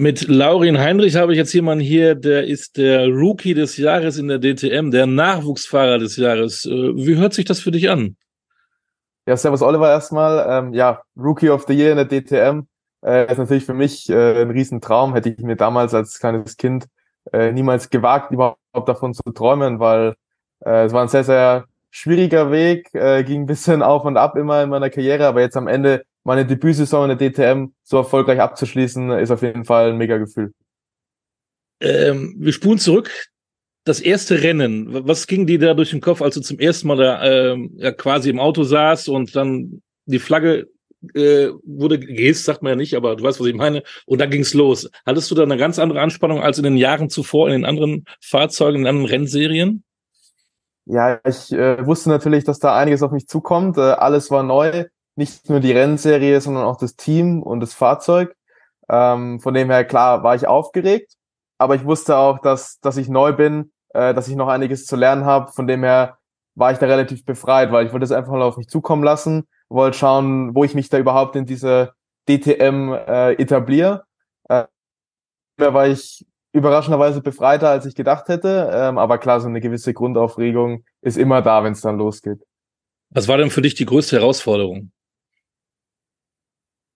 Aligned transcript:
Mit 0.00 0.28
Laurin 0.28 0.78
Heinrich 0.78 1.16
habe 1.16 1.32
ich 1.32 1.36
jetzt 1.36 1.52
jemanden 1.52 1.84
hier, 1.84 2.14
der 2.14 2.46
ist 2.46 2.78
der 2.78 3.06
Rookie 3.08 3.52
des 3.52 3.76
Jahres 3.76 4.16
in 4.16 4.28
der 4.28 4.38
DTM, 4.38 4.90
der 4.90 5.04
Nachwuchsfahrer 5.04 5.98
des 5.98 6.16
Jahres. 6.16 6.64
Äh, 6.64 6.96
wie 6.96 7.18
hört 7.18 7.34
sich 7.34 7.44
das 7.44 7.60
für 7.60 7.70
dich 7.70 7.90
an? 7.90 8.16
Ja, 9.26 9.36
servus 9.36 9.60
Oliver 9.60 9.90
erstmal. 9.90 10.46
Ähm, 10.48 10.72
ja, 10.72 11.02
Rookie 11.18 11.50
of 11.50 11.66
the 11.68 11.74
Year 11.74 11.90
in 11.90 11.98
der 11.98 12.06
DTM 12.06 12.66
äh, 13.04 13.30
ist 13.30 13.36
natürlich 13.36 13.66
für 13.66 13.74
mich 13.74 14.08
äh, 14.08 14.40
ein 14.40 14.50
Riesentraum. 14.50 15.12
Hätte 15.12 15.28
ich 15.28 15.38
mir 15.40 15.56
damals 15.56 15.92
als 15.92 16.18
kleines 16.18 16.56
Kind 16.56 16.86
äh, 17.34 17.52
niemals 17.52 17.90
gewagt, 17.90 18.32
überhaupt 18.32 18.56
davon 18.72 19.12
zu 19.12 19.30
träumen, 19.32 19.80
weil 19.80 20.14
äh, 20.64 20.86
es 20.86 20.94
war 20.94 21.02
ein 21.02 21.08
sehr, 21.08 21.24
sehr 21.24 21.66
schwieriger 21.90 22.50
Weg, 22.50 22.88
äh, 22.94 23.22
ging 23.22 23.42
ein 23.42 23.46
bisschen 23.46 23.82
auf 23.82 24.06
und 24.06 24.16
ab 24.16 24.34
immer 24.34 24.62
in 24.62 24.70
meiner 24.70 24.88
Karriere, 24.88 25.26
aber 25.26 25.42
jetzt 25.42 25.58
am 25.58 25.68
Ende 25.68 26.04
meine 26.24 26.46
Debütsaison 26.46 27.10
in 27.10 27.18
der 27.18 27.30
DTM 27.30 27.72
so 27.82 27.98
erfolgreich 27.98 28.40
abzuschließen, 28.40 29.10
ist 29.12 29.30
auf 29.30 29.42
jeden 29.42 29.64
Fall 29.64 29.90
ein 29.90 29.96
mega 29.96 30.18
Gefühl. 30.18 30.52
Ähm, 31.80 32.34
wir 32.38 32.52
spulen 32.52 32.78
zurück. 32.78 33.10
Das 33.84 34.00
erste 34.00 34.42
Rennen, 34.42 35.06
was 35.08 35.26
ging 35.26 35.46
dir 35.46 35.58
da 35.58 35.72
durch 35.72 35.90
den 35.90 36.02
Kopf, 36.02 36.20
als 36.20 36.34
du 36.34 36.42
zum 36.42 36.58
ersten 36.58 36.86
Mal 36.86 36.96
da 36.96 37.22
äh, 37.24 37.68
ja, 37.76 37.92
quasi 37.92 38.28
im 38.28 38.38
Auto 38.38 38.62
saß 38.62 39.08
und 39.08 39.34
dann 39.34 39.80
die 40.04 40.18
Flagge 40.18 40.68
äh, 41.14 41.48
wurde 41.64 41.98
gehisst, 41.98 42.44
sagt 42.44 42.62
man 42.62 42.70
ja 42.70 42.76
nicht, 42.76 42.94
aber 42.94 43.16
du 43.16 43.24
weißt, 43.24 43.40
was 43.40 43.46
ich 43.46 43.54
meine. 43.54 43.82
Und 44.04 44.20
dann 44.20 44.30
ging's 44.30 44.52
los. 44.52 44.90
Hattest 45.06 45.30
du 45.30 45.34
da 45.34 45.44
eine 45.44 45.56
ganz 45.56 45.78
andere 45.78 46.02
Anspannung 46.02 46.42
als 46.42 46.58
in 46.58 46.64
den 46.64 46.76
Jahren 46.76 47.08
zuvor 47.08 47.48
in 47.48 47.52
den 47.52 47.64
anderen 47.64 48.04
Fahrzeugen, 48.20 48.76
in 48.76 48.82
den 48.82 48.88
anderen 48.88 49.08
Rennserien? 49.08 49.82
Ja, 50.84 51.20
ich 51.26 51.52
äh, 51.52 51.86
wusste 51.86 52.10
natürlich, 52.10 52.44
dass 52.44 52.58
da 52.58 52.76
einiges 52.76 53.02
auf 53.02 53.12
mich 53.12 53.28
zukommt. 53.28 53.78
Äh, 53.78 53.80
alles 53.80 54.30
war 54.30 54.42
neu, 54.42 54.86
nicht 55.20 55.50
nur 55.50 55.60
die 55.60 55.72
Rennserie, 55.72 56.40
sondern 56.40 56.64
auch 56.64 56.78
das 56.78 56.96
Team 56.96 57.42
und 57.42 57.60
das 57.60 57.74
Fahrzeug. 57.74 58.34
Ähm, 58.88 59.38
von 59.38 59.54
dem 59.54 59.70
her, 59.70 59.84
klar, 59.84 60.22
war 60.22 60.34
ich 60.34 60.48
aufgeregt, 60.48 61.12
aber 61.58 61.74
ich 61.76 61.84
wusste 61.84 62.16
auch, 62.16 62.40
dass, 62.40 62.80
dass 62.80 62.96
ich 62.96 63.08
neu 63.08 63.32
bin, 63.32 63.70
äh, 63.90 64.14
dass 64.14 64.28
ich 64.28 64.34
noch 64.34 64.48
einiges 64.48 64.86
zu 64.86 64.96
lernen 64.96 65.26
habe. 65.26 65.52
Von 65.52 65.66
dem 65.66 65.84
her 65.84 66.18
war 66.54 66.72
ich 66.72 66.78
da 66.78 66.86
relativ 66.86 67.24
befreit, 67.24 67.70
weil 67.70 67.86
ich 67.86 67.92
wollte 67.92 68.04
es 68.04 68.12
einfach 68.12 68.32
mal 68.32 68.42
auf 68.42 68.56
mich 68.56 68.68
zukommen 68.68 69.04
lassen, 69.04 69.46
wollte 69.68 69.98
schauen, 69.98 70.54
wo 70.54 70.64
ich 70.64 70.74
mich 70.74 70.88
da 70.88 70.98
überhaupt 70.98 71.36
in 71.36 71.44
diese 71.44 71.92
DTM 72.26 72.94
äh, 72.94 73.32
etabliere. 73.34 74.04
Äh, 74.48 74.64
war 75.58 75.86
ich 75.86 76.26
überraschenderweise 76.52 77.20
befreiter, 77.20 77.68
als 77.68 77.84
ich 77.84 77.94
gedacht 77.94 78.28
hätte. 78.28 78.70
Ähm, 78.72 78.96
aber 78.96 79.18
klar, 79.18 79.40
so 79.40 79.48
eine 79.48 79.60
gewisse 79.60 79.92
Grundaufregung 79.92 80.84
ist 81.02 81.18
immer 81.18 81.42
da, 81.42 81.62
wenn 81.62 81.74
es 81.74 81.82
dann 81.82 81.98
losgeht. 81.98 82.40
Was 83.10 83.28
war 83.28 83.36
denn 83.36 83.50
für 83.50 83.60
dich 83.60 83.74
die 83.74 83.86
größte 83.86 84.18
Herausforderung? 84.18 84.92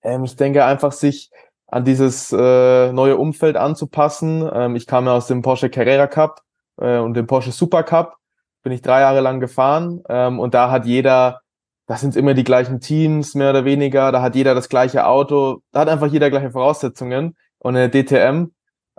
Ähm, 0.04 0.24
ich 0.24 0.36
denke 0.36 0.64
einfach, 0.64 0.92
sich 0.92 1.30
an 1.66 1.84
dieses 1.84 2.32
äh, 2.32 2.92
neue 2.92 3.16
Umfeld 3.16 3.56
anzupassen. 3.56 4.48
Ähm, 4.52 4.76
ich 4.76 4.86
kam 4.86 5.06
ja 5.06 5.14
aus 5.14 5.26
dem 5.26 5.42
Porsche 5.42 5.70
Carrera 5.70 6.06
Cup 6.06 6.42
äh, 6.80 6.98
und 6.98 7.14
dem 7.14 7.26
Porsche 7.26 7.52
Super 7.52 7.82
Cup. 7.82 8.16
Bin 8.62 8.72
ich 8.72 8.82
drei 8.82 9.00
Jahre 9.00 9.20
lang 9.20 9.40
gefahren 9.40 10.02
ähm, 10.08 10.38
und 10.38 10.54
da 10.54 10.70
hat 10.70 10.86
jeder, 10.86 11.40
das 11.86 12.00
sind 12.00 12.16
immer 12.16 12.34
die 12.34 12.44
gleichen 12.44 12.80
Teams, 12.80 13.34
mehr 13.34 13.50
oder 13.50 13.64
weniger, 13.64 14.12
da 14.12 14.22
hat 14.22 14.36
jeder 14.36 14.54
das 14.54 14.68
gleiche 14.68 15.06
Auto, 15.06 15.60
da 15.72 15.80
hat 15.80 15.88
einfach 15.88 16.06
jeder 16.06 16.30
gleiche 16.30 16.50
Voraussetzungen. 16.50 17.36
Und 17.58 17.76
in 17.76 17.90
der 17.90 18.04
DTM 18.04 18.52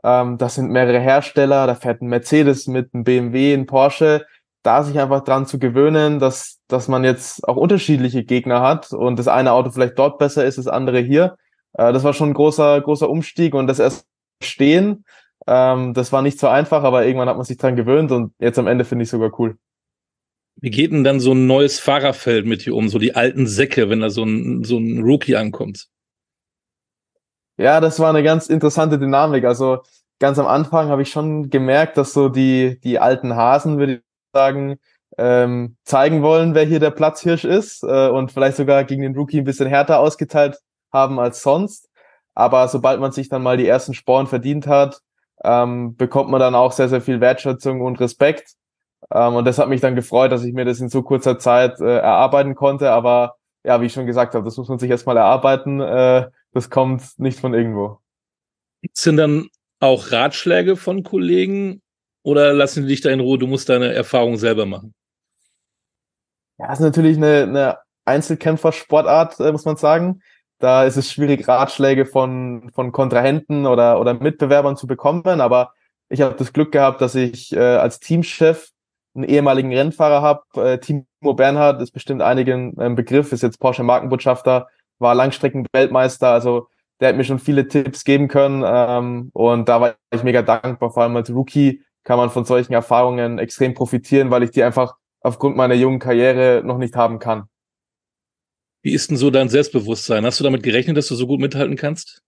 ähm, 0.05 0.37
das 0.37 0.55
sind 0.55 0.69
mehrere 0.69 0.99
Hersteller, 0.99 1.65
da 1.65 1.73
fährt 1.73 2.01
ein 2.01 2.07
Mercedes 2.07 2.67
mit, 2.67 2.93
ein 2.93 3.03
BMW, 3.03 3.55
ein 3.55 3.65
Porsche. 3.65 4.27
Da 4.65 4.83
sich 4.83 4.97
einfach 4.99 5.23
dran 5.23 5.45
zu 5.45 5.59
gewöhnen, 5.59 6.19
dass, 6.19 6.59
dass 6.67 6.87
man 6.87 7.03
jetzt 7.03 7.47
auch 7.47 7.55
unterschiedliche 7.55 8.23
Gegner 8.23 8.61
hat 8.61 8.91
und 8.93 9.19
das 9.19 9.27
eine 9.27 9.51
Auto 9.51 9.69
vielleicht 9.69 9.99
dort 9.99 10.17
besser 10.17 10.43
ist, 10.45 10.57
das 10.57 10.67
andere 10.67 10.99
hier. 10.99 11.37
Äh, 11.73 11.93
das 11.93 12.03
war 12.03 12.13
schon 12.13 12.29
ein 12.29 12.33
großer, 12.33 12.81
großer 12.81 13.09
Umstieg 13.09 13.53
und 13.53 13.67
das 13.67 13.79
erst 13.79 14.07
stehen, 14.41 15.05
ähm, 15.47 15.93
das 15.93 16.11
war 16.11 16.21
nicht 16.21 16.39
so 16.39 16.47
einfach, 16.47 16.83
aber 16.83 17.05
irgendwann 17.05 17.29
hat 17.29 17.37
man 17.37 17.45
sich 17.45 17.57
dran 17.57 17.75
gewöhnt 17.75 18.11
und 18.11 18.33
jetzt 18.39 18.57
am 18.57 18.67
Ende 18.67 18.85
finde 18.85 19.03
ich 19.03 19.09
sogar 19.09 19.39
cool. 19.39 19.57
Wie 20.57 20.69
geht 20.69 20.91
denn 20.91 21.03
dann 21.03 21.19
so 21.19 21.33
ein 21.33 21.47
neues 21.47 21.79
Fahrerfeld 21.79 22.45
mit 22.45 22.65
dir 22.65 22.75
um, 22.75 22.89
so 22.89 22.97
die 22.97 23.15
alten 23.15 23.45
Säcke, 23.45 23.89
wenn 23.89 23.99
da 23.99 24.09
so 24.09 24.23
ein, 24.23 24.63
so 24.63 24.77
ein 24.77 25.03
Rookie 25.03 25.35
ankommt? 25.35 25.89
Ja, 27.57 27.79
das 27.81 27.99
war 27.99 28.09
eine 28.09 28.23
ganz 28.23 28.47
interessante 28.47 28.97
Dynamik. 28.97 29.45
Also 29.45 29.79
ganz 30.19 30.39
am 30.39 30.47
Anfang 30.47 30.87
habe 30.87 31.01
ich 31.01 31.09
schon 31.09 31.49
gemerkt, 31.49 31.97
dass 31.97 32.13
so 32.13 32.29
die, 32.29 32.79
die 32.81 32.99
alten 32.99 33.35
Hasen, 33.35 33.77
würde 33.77 34.01
sagen, 34.35 34.79
ähm, 35.17 35.77
zeigen 35.85 36.21
wollen, 36.21 36.55
wer 36.55 36.65
hier 36.65 36.81
der 36.81 36.91
Platzhirsch 36.91 37.45
ist 37.45 37.83
äh, 37.83 38.09
und 38.09 38.31
vielleicht 38.31 38.57
sogar 38.57 38.83
gegen 38.83 39.01
den 39.01 39.15
Rookie 39.15 39.39
ein 39.39 39.45
bisschen 39.45 39.67
härter 39.67 39.99
ausgeteilt 39.99 40.59
haben 40.91 41.19
als 41.19 41.41
sonst. 41.41 41.89
Aber 42.33 42.67
sobald 42.67 42.99
man 42.99 43.13
sich 43.13 43.29
dann 43.29 43.41
mal 43.41 43.55
die 43.55 43.67
ersten 43.67 43.93
Sporen 43.93 44.27
verdient 44.27 44.67
hat, 44.67 44.99
ähm, 45.43 45.95
bekommt 45.95 46.29
man 46.29 46.41
dann 46.41 46.53
auch 46.53 46.73
sehr, 46.73 46.89
sehr 46.89 47.01
viel 47.01 47.21
Wertschätzung 47.21 47.79
und 47.79 47.99
Respekt. 48.01 48.55
Ähm, 49.13 49.35
und 49.35 49.45
das 49.45 49.57
hat 49.57 49.69
mich 49.69 49.79
dann 49.79 49.95
gefreut, 49.95 50.33
dass 50.33 50.43
ich 50.43 50.53
mir 50.53 50.65
das 50.65 50.81
in 50.81 50.89
so 50.89 51.01
kurzer 51.01 51.39
Zeit 51.39 51.79
äh, 51.79 51.97
erarbeiten 51.97 52.55
konnte. 52.55 52.91
Aber 52.91 53.35
ja, 53.63 53.79
wie 53.79 53.85
ich 53.85 53.93
schon 53.93 54.05
gesagt 54.05 54.35
habe, 54.35 54.43
das 54.43 54.57
muss 54.57 54.67
man 54.67 54.79
sich 54.79 54.89
erstmal 54.89 55.15
erarbeiten. 55.15 55.79
Äh, 55.79 56.27
das 56.51 56.69
kommt 56.69 57.17
nicht 57.17 57.39
von 57.39 57.53
irgendwo. 57.53 57.99
Sind 58.93 59.17
dann 59.17 59.47
auch 59.79 60.11
Ratschläge 60.11 60.75
von 60.75 61.03
Kollegen 61.03 61.81
oder 62.25 62.53
lassen 62.53 62.83
die 62.83 62.89
dich 62.89 63.01
da 63.01 63.11
in 63.11 63.19
Ruhe? 63.19 63.37
Du 63.37 63.47
musst 63.47 63.69
deine 63.69 63.93
Erfahrung 63.93 64.37
selber 64.37 64.65
machen. 64.65 64.93
Ja, 66.57 66.73
ist 66.73 66.79
natürlich 66.79 67.17
eine, 67.17 67.43
eine 67.43 67.77
Einzelkämpfersportart, 68.05 69.39
äh, 69.39 69.51
muss 69.51 69.65
man 69.65 69.77
sagen. 69.77 70.21
Da 70.59 70.85
ist 70.85 70.97
es 70.97 71.11
schwierig, 71.11 71.47
Ratschläge 71.47 72.05
von, 72.05 72.71
von 72.73 72.91
Kontrahenten 72.91 73.67
oder, 73.67 73.99
oder 73.99 74.13
Mitbewerbern 74.15 74.75
zu 74.75 74.87
bekommen. 74.87 75.41
Aber 75.41 75.73
ich 76.09 76.21
habe 76.21 76.35
das 76.35 76.51
Glück 76.51 76.71
gehabt, 76.71 77.01
dass 77.01 77.13
ich 77.13 77.53
äh, 77.53 77.59
als 77.59 77.99
Teamchef 77.99 78.69
einen 79.13 79.25
ehemaligen 79.25 79.73
Rennfahrer 79.73 80.21
habe. 80.21 80.43
Äh, 80.55 80.79
Timo 80.79 81.33
Bernhard 81.35 81.81
ist 81.81 81.91
bestimmt 81.91 82.21
einigen 82.21 82.79
ein 82.79 82.95
Begriff, 82.95 83.33
ist 83.33 83.43
jetzt 83.43 83.59
Porsche 83.59 83.83
Markenbotschafter 83.83 84.67
war 84.97 85.13
Langstreckenweltmeister, 85.13 86.29
also 86.29 86.69
der 86.99 87.09
hat 87.09 87.17
mir 87.17 87.25
schon 87.25 87.39
viele 87.39 87.67
Tipps 87.67 88.05
geben 88.05 88.27
können 88.29 88.63
ähm, 88.65 89.29
und 89.33 89.67
da 89.67 89.81
war 89.81 89.95
ich 90.13 90.23
mega 90.23 90.41
dankbar. 90.41 90.91
Vor 90.91 91.03
allem 91.03 91.15
als 91.17 91.29
Rookie 91.29 91.83
kann 92.05 92.17
man 92.17 92.29
von 92.29 92.45
solchen 92.45 92.71
Erfahrungen 92.71 93.37
extrem 93.37 93.73
profitieren, 93.73 94.31
weil 94.31 94.43
ich 94.43 94.51
die 94.51 94.63
einfach 94.63 94.95
aufgrund 95.19 95.57
meiner 95.57 95.73
jungen 95.73 95.99
Karriere 95.99 96.61
noch 96.63 96.77
nicht 96.77 96.95
haben 96.95 97.19
kann. 97.19 97.49
Wie 98.81 98.93
ist 98.93 99.09
denn 99.09 99.17
so 99.17 99.29
dein 99.29 99.49
Selbstbewusstsein? 99.49 100.25
Hast 100.25 100.39
du 100.39 100.45
damit 100.45 100.63
gerechnet, 100.63 100.95
dass 100.95 101.07
du 101.07 101.15
so 101.15 101.27
gut 101.27 101.41
mithalten 101.41 101.75
kannst? 101.75 102.21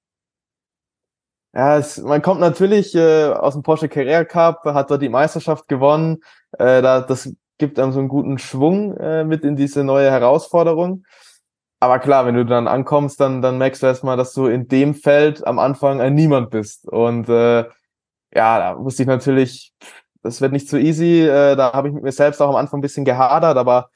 Ja, 1.53 1.77
es, 1.77 1.97
man 1.97 2.21
kommt 2.21 2.41
natürlich 2.41 2.93
äh, 2.93 3.27
aus 3.27 3.53
dem 3.53 3.63
Porsche 3.63 3.87
Carrera 3.87 4.25
Cup, 4.25 4.65
hat 4.65 4.91
dort 4.91 5.01
die 5.01 5.09
Meisterschaft 5.09 5.69
gewonnen. 5.69 6.17
Äh, 6.51 6.81
da, 6.81 6.99
das 6.99 7.33
gibt 7.57 7.79
einem 7.79 7.93
so 7.93 7.99
einen 7.99 8.09
guten 8.09 8.37
Schwung 8.37 8.97
äh, 8.97 9.23
mit 9.23 9.45
in 9.45 9.55
diese 9.55 9.85
neue 9.85 10.11
Herausforderung 10.11 11.05
aber 11.79 11.99
klar, 11.99 12.25
wenn 12.25 12.35
du 12.35 12.45
dann 12.45 12.67
ankommst, 12.67 13.19
dann, 13.19 13.41
dann 13.41 13.57
merkst 13.59 13.83
du 13.83 13.87
erstmal, 13.87 14.17
dass 14.17 14.33
du 14.33 14.47
in 14.47 14.67
dem 14.67 14.95
Feld 14.95 15.45
am 15.45 15.59
Anfang 15.59 16.01
ein 16.01 16.15
Niemand 16.15 16.49
bist. 16.49 16.87
Und 16.87 17.29
äh, 17.29 17.65
ja, 18.33 18.59
da 18.59 18.79
wusste 18.79 19.03
ich 19.03 19.07
natürlich, 19.07 19.73
das 20.23 20.41
wird 20.41 20.51
nicht 20.51 20.69
so 20.69 20.77
easy. 20.77 21.21
Äh, 21.21 21.55
da 21.55 21.73
habe 21.73 21.87
ich 21.87 21.93
mit 21.93 22.03
mir 22.03 22.11
selbst 22.11 22.41
auch 22.41 22.49
am 22.49 22.55
Anfang 22.55 22.79
ein 22.79 22.81
bisschen 22.81 23.05
gehadert, 23.05 23.57
aber 23.57 23.89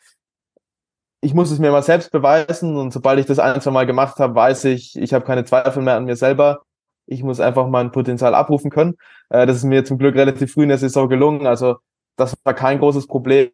ich 1.22 1.34
muss 1.34 1.52
es 1.52 1.60
mir 1.60 1.72
mal 1.72 1.84
selbst 1.84 2.12
beweisen. 2.12 2.78
Und 2.78 2.92
sobald 2.94 3.20
ich 3.20 3.26
das 3.26 3.40
ein, 3.40 3.62
zwei 3.62 3.72
Mal 3.72 3.86
gemacht 3.86 4.18
habe, 4.20 4.36
weiß 4.36 4.66
ich, 4.66 4.96
ich 4.98 5.14
habe 5.14 5.26
keine 5.26 5.46
Zweifel 5.46 5.84
mehr 5.84 5.96
an 5.96 6.06
mir 6.06 6.16
selber. 6.16 6.64
Ich 7.06 7.24
muss 7.24 7.40
einfach 7.40 7.68
mein 7.68 7.92
Potenzial 7.92 8.36
abrufen 8.36 8.72
können. 8.72 8.98
Äh, 9.30 9.46
das 9.46 9.58
ist 9.58 9.64
mir 9.64 9.86
zum 9.86 9.98
Glück 9.98 10.16
relativ 10.16 10.54
früh 10.54 10.64
in 10.64 10.70
der 10.70 10.78
Saison 10.78 11.10
gelungen. 11.10 11.48
Also 11.48 11.78
das 12.18 12.36
war 12.44 12.54
kein 12.54 12.80
großes 12.80 13.08
Problem 13.08 13.52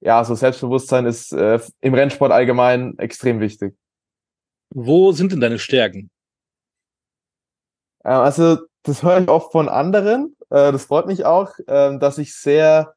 ja, 0.00 0.22
so 0.24 0.34
Selbstbewusstsein 0.34 1.06
ist 1.06 1.32
äh, 1.32 1.58
im 1.80 1.94
Rennsport 1.94 2.32
allgemein 2.32 2.98
extrem 2.98 3.40
wichtig. 3.40 3.76
Wo 4.74 5.12
sind 5.12 5.32
denn 5.32 5.40
deine 5.40 5.58
Stärken? 5.58 6.10
Äh, 8.04 8.10
also, 8.10 8.58
das 8.86 9.02
höre 9.02 9.20
ich 9.20 9.28
oft 9.28 9.52
von 9.52 9.68
anderen. 9.68 10.36
Äh, 10.50 10.72
das 10.72 10.84
freut 10.84 11.06
mich 11.06 11.24
auch, 11.24 11.52
äh, 11.66 11.98
dass 11.98 12.18
ich 12.18 12.34
sehr 12.34 12.94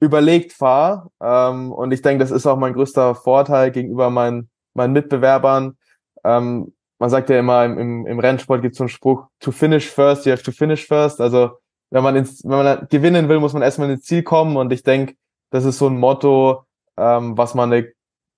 überlegt 0.00 0.52
fahre. 0.52 1.10
Ähm, 1.20 1.72
und 1.72 1.92
ich 1.92 2.02
denke, 2.02 2.22
das 2.22 2.30
ist 2.30 2.46
auch 2.46 2.56
mein 2.56 2.74
größter 2.74 3.14
Vorteil 3.14 3.70
gegenüber 3.70 4.10
meinen, 4.10 4.50
meinen 4.74 4.92
Mitbewerbern. 4.92 5.76
Ähm, 6.24 6.74
man 6.98 7.10
sagt 7.10 7.30
ja 7.30 7.38
immer, 7.38 7.64
im, 7.64 7.78
im, 7.78 8.06
im 8.06 8.18
Rennsport 8.18 8.62
gibt 8.62 8.72
es 8.72 8.78
so 8.78 8.84
einen 8.84 8.88
Spruch, 8.88 9.26
to 9.40 9.50
finish 9.50 9.90
first, 9.90 10.26
you 10.26 10.32
have 10.32 10.42
to 10.42 10.52
finish 10.52 10.86
first. 10.86 11.20
Also, 11.20 11.58
wenn 11.90 12.02
man, 12.02 12.16
ins, 12.16 12.42
wenn 12.44 12.64
man 12.64 12.86
gewinnen 12.90 13.28
will, 13.28 13.40
muss 13.40 13.52
man 13.52 13.62
erstmal 13.62 13.90
ins 13.90 14.04
Ziel 14.04 14.22
kommen. 14.22 14.56
Und 14.56 14.72
ich 14.72 14.82
denke, 14.82 15.14
das 15.50 15.64
ist 15.64 15.78
so 15.78 15.86
ein 15.86 15.98
Motto, 15.98 16.64
ähm, 16.96 17.36
was 17.36 17.54
meine 17.54 17.92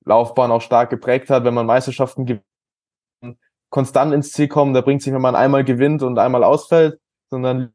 Laufbahn 0.04 0.50
auch 0.50 0.62
stark 0.62 0.90
geprägt 0.90 1.30
hat. 1.30 1.44
Wenn 1.44 1.54
man 1.54 1.66
Meisterschaften 1.66 2.26
gewinnt, 2.26 2.44
konstant 3.70 4.14
ins 4.14 4.32
Ziel 4.32 4.48
kommen, 4.48 4.74
da 4.74 4.80
bringt 4.80 5.02
sich, 5.02 5.12
wenn 5.12 5.20
man 5.20 5.34
einmal 5.34 5.64
gewinnt 5.64 6.02
und 6.02 6.18
einmal 6.18 6.44
ausfällt, 6.44 6.98
sondern 7.30 7.74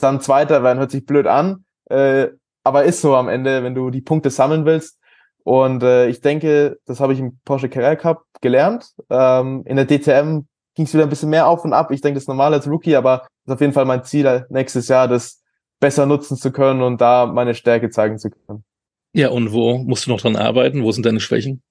dann 0.00 0.20
Zweiter 0.20 0.62
werden, 0.62 0.78
hört 0.78 0.90
sich 0.90 1.04
blöd 1.04 1.26
an, 1.26 1.64
äh, 1.90 2.28
aber 2.64 2.84
ist 2.84 3.00
so 3.00 3.16
am 3.16 3.28
Ende, 3.28 3.62
wenn 3.62 3.74
du 3.74 3.90
die 3.90 4.00
Punkte 4.00 4.30
sammeln 4.30 4.64
willst. 4.64 4.98
Und 5.42 5.82
äh, 5.82 6.08
ich 6.08 6.20
denke, 6.20 6.78
das 6.86 7.00
habe 7.00 7.12
ich 7.12 7.18
im 7.18 7.38
Porsche 7.44 7.68
Carrera 7.68 7.96
Cup 7.96 8.24
gelernt. 8.40 8.92
Ähm, 9.08 9.62
in 9.66 9.76
der 9.76 9.86
DTM 9.86 10.42
ging 10.74 10.84
es 10.84 10.94
wieder 10.94 11.04
ein 11.04 11.08
bisschen 11.08 11.30
mehr 11.30 11.48
auf 11.48 11.64
und 11.64 11.72
ab. 11.72 11.90
Ich 11.90 12.02
denke, 12.02 12.16
das 12.16 12.24
ist 12.24 12.28
normal 12.28 12.52
als 12.54 12.68
Rookie, 12.68 12.94
aber 12.94 13.26
ist 13.46 13.52
auf 13.52 13.60
jeden 13.60 13.72
Fall 13.72 13.86
mein 13.86 14.04
Ziel 14.04 14.46
nächstes 14.50 14.88
Jahr, 14.88 15.08
das 15.08 15.42
besser 15.80 16.06
nutzen 16.06 16.36
zu 16.36 16.52
können 16.52 16.82
und 16.82 17.00
da 17.00 17.26
meine 17.26 17.54
Stärke 17.54 17.90
zeigen 17.90 18.18
zu 18.18 18.30
können. 18.30 18.64
Ja, 19.12 19.30
und 19.30 19.52
wo 19.52 19.78
musst 19.78 20.06
du 20.06 20.10
noch 20.10 20.20
dran 20.20 20.36
arbeiten? 20.36 20.84
Wo 20.84 20.92
sind 20.92 21.04
deine 21.04 21.20
Schwächen? 21.20 21.62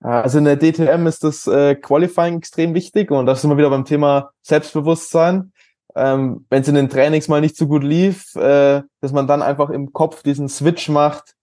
Also 0.00 0.38
in 0.38 0.44
der 0.44 0.58
DTM 0.58 1.06
ist 1.06 1.24
das 1.24 1.46
äh, 1.46 1.74
Qualifying 1.74 2.38
extrem 2.38 2.74
wichtig 2.74 3.10
und 3.10 3.26
das 3.26 3.38
ist 3.38 3.44
immer 3.44 3.58
wieder 3.58 3.70
beim 3.70 3.84
Thema 3.84 4.30
Selbstbewusstsein. 4.42 5.52
Ähm, 5.94 6.46
Wenn 6.48 6.62
es 6.62 6.68
in 6.68 6.74
den 6.74 6.88
Trainings 6.88 7.28
mal 7.28 7.40
nicht 7.40 7.56
so 7.56 7.66
gut 7.66 7.84
lief, 7.84 8.34
äh, 8.36 8.82
dass 9.00 9.12
man 9.12 9.26
dann 9.26 9.42
einfach 9.42 9.70
im 9.70 9.92
Kopf 9.92 10.22
diesen 10.22 10.48
Switch 10.48 10.88
macht, 10.88 11.34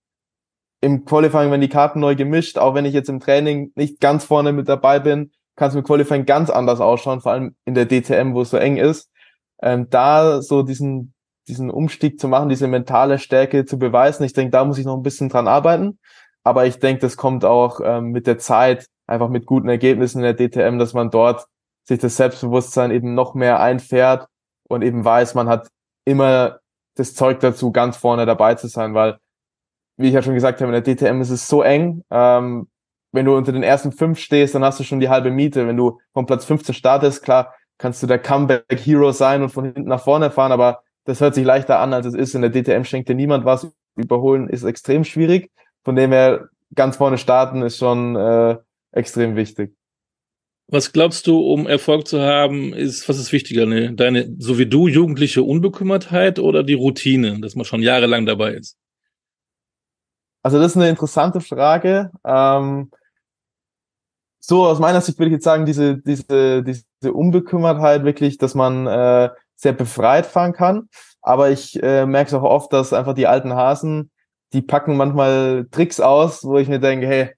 im 0.81 1.05
Qualifying, 1.05 1.51
wenn 1.51 1.61
die 1.61 1.69
Karten 1.69 1.99
neu 1.99 2.15
gemischt, 2.15 2.57
auch 2.57 2.73
wenn 2.73 2.85
ich 2.85 2.93
jetzt 2.93 3.09
im 3.09 3.19
Training 3.19 3.71
nicht 3.75 3.99
ganz 3.99 4.25
vorne 4.25 4.53
mit 4.53 4.69
dabei 4.69 4.99
bin, 4.99 5.31
kann 5.55 5.69
es 5.69 5.75
mit 5.75 5.85
Qualifying 5.85 6.25
ganz 6.25 6.49
anders 6.49 6.79
ausschauen, 6.79 7.21
vor 7.21 7.33
allem 7.33 7.55
in 7.65 7.75
der 7.75 7.87
DTM, 7.87 8.33
wo 8.33 8.41
es 8.41 8.51
so 8.51 8.57
eng 8.57 8.77
ist. 8.77 9.11
Ähm, 9.61 9.87
da 9.89 10.41
so 10.41 10.63
diesen, 10.63 11.13
diesen 11.47 11.69
Umstieg 11.69 12.19
zu 12.19 12.27
machen, 12.27 12.49
diese 12.49 12.67
mentale 12.67 13.17
Stärke 13.19 13.65
zu 13.65 13.77
beweisen, 13.79 14.23
ich 14.23 14.33
denke, 14.33 14.51
da 14.51 14.65
muss 14.65 14.77
ich 14.77 14.85
noch 14.85 14.95
ein 14.95 15.03
bisschen 15.03 15.29
dran 15.29 15.47
arbeiten. 15.47 15.99
Aber 16.47 16.65
ich 16.65 16.79
denke, 16.79 17.01
das 17.01 17.17
kommt 17.17 17.43
auch 17.43 17.81
ähm, 17.83 18.11
mit 18.11 18.25
der 18.25 18.37
Zeit, 18.37 18.87
einfach 19.05 19.27
mit 19.27 19.45
guten 19.45 19.67
Ergebnissen 19.67 20.23
in 20.23 20.33
der 20.33 20.33
DTM, 20.33 20.79
dass 20.79 20.93
man 20.93 21.11
dort 21.11 21.45
sich 21.83 21.99
das 21.99 22.15
Selbstbewusstsein 22.15 22.91
eben 22.91 23.15
noch 23.15 23.33
mehr 23.33 23.59
einfährt 23.59 24.29
und 24.69 24.81
eben 24.81 25.03
weiß, 25.03 25.35
man 25.35 25.49
hat 25.49 25.67
immer 26.05 26.59
das 26.95 27.13
Zeug 27.15 27.41
dazu, 27.41 27.73
ganz 27.73 27.97
vorne 27.97 28.25
dabei 28.25 28.55
zu 28.55 28.69
sein, 28.69 28.93
weil, 28.93 29.17
wie 29.97 30.07
ich 30.07 30.13
ja 30.13 30.21
schon 30.21 30.35
gesagt 30.35 30.61
habe, 30.61 30.73
in 30.73 30.81
der 30.81 30.95
DTM 30.95 31.19
ist 31.19 31.31
es 31.31 31.49
so 31.49 31.63
eng. 31.63 32.05
Ähm, 32.11 32.69
wenn 33.11 33.25
du 33.25 33.35
unter 33.35 33.51
den 33.51 33.63
ersten 33.63 33.91
fünf 33.91 34.17
stehst, 34.17 34.55
dann 34.55 34.63
hast 34.63 34.79
du 34.79 34.85
schon 34.85 35.01
die 35.01 35.09
halbe 35.09 35.31
Miete. 35.31 35.67
Wenn 35.67 35.75
du 35.75 35.99
von 36.13 36.25
Platz 36.27 36.45
15 36.45 36.73
startest, 36.73 37.23
klar, 37.23 37.55
kannst 37.77 38.01
du 38.01 38.07
der 38.07 38.19
Comeback-Hero 38.19 39.11
sein 39.11 39.43
und 39.43 39.49
von 39.49 39.65
hinten 39.65 39.83
nach 39.83 40.01
vorne 40.01 40.31
fahren, 40.31 40.53
aber 40.53 40.81
das 41.03 41.19
hört 41.19 41.35
sich 41.35 41.43
leichter 41.43 41.79
an, 41.79 41.93
als 41.93 42.05
es 42.05 42.13
ist. 42.13 42.35
In 42.35 42.41
der 42.41 42.51
DTM 42.51 42.85
schenkt 42.85 43.09
dir 43.09 43.15
niemand 43.15 43.43
was. 43.43 43.67
Überholen 43.97 44.47
ist 44.47 44.63
extrem 44.63 45.03
schwierig. 45.03 45.51
Von 45.87 45.95
dem 45.95 46.11
her 46.11 46.49
ganz 46.75 46.97
vorne 46.97 47.17
starten 47.17 47.61
ist 47.61 47.77
schon 47.77 48.17
äh, 48.17 48.57
extrem 48.91 49.37
wichtig. 49.37 49.73
Was 50.69 50.91
glaubst 50.91 51.27
du, 51.27 51.39
um 51.39 51.65
Erfolg 51.65 52.09
zu 52.09 52.19
haben, 52.21 52.73
ist, 52.73 53.07
was 53.07 53.17
ist 53.17 53.31
wichtiger, 53.31 53.65
ne? 53.65 53.93
deine, 53.93 54.35
so 54.37 54.57
wie 54.57 54.65
du, 54.65 54.89
jugendliche 54.89 55.43
Unbekümmertheit 55.43 56.39
oder 56.39 56.63
die 56.63 56.73
Routine, 56.73 57.39
dass 57.39 57.55
man 57.55 57.63
schon 57.63 57.81
jahrelang 57.81 58.25
dabei 58.25 58.55
ist? 58.55 58.75
Also 60.43 60.59
das 60.59 60.71
ist 60.71 60.75
eine 60.75 60.89
interessante 60.89 61.39
Frage. 61.39 62.11
Ähm, 62.25 62.91
so 64.39 64.65
aus 64.65 64.79
meiner 64.79 64.99
Sicht 64.99 65.17
würde 65.19 65.29
ich 65.29 65.35
jetzt 65.35 65.45
sagen, 65.45 65.65
diese, 65.65 65.99
diese, 65.99 66.63
diese 66.63 67.13
Unbekümmertheit 67.13 68.03
wirklich, 68.03 68.37
dass 68.37 68.55
man 68.55 68.87
äh, 68.87 69.29
sehr 69.55 69.71
befreit 69.71 70.25
fahren 70.25 70.51
kann. 70.51 70.89
Aber 71.21 71.49
ich 71.49 71.81
äh, 71.81 72.05
merke 72.05 72.27
es 72.27 72.33
auch 72.33 72.43
oft, 72.43 72.73
dass 72.73 72.91
einfach 72.91 73.13
die 73.13 73.27
alten 73.27 73.53
Hasen 73.53 74.11
die 74.53 74.61
packen 74.61 74.97
manchmal 74.97 75.67
Tricks 75.71 75.99
aus, 75.99 76.43
wo 76.43 76.57
ich 76.57 76.67
mir 76.67 76.79
denke, 76.79 77.07
hey, 77.07 77.31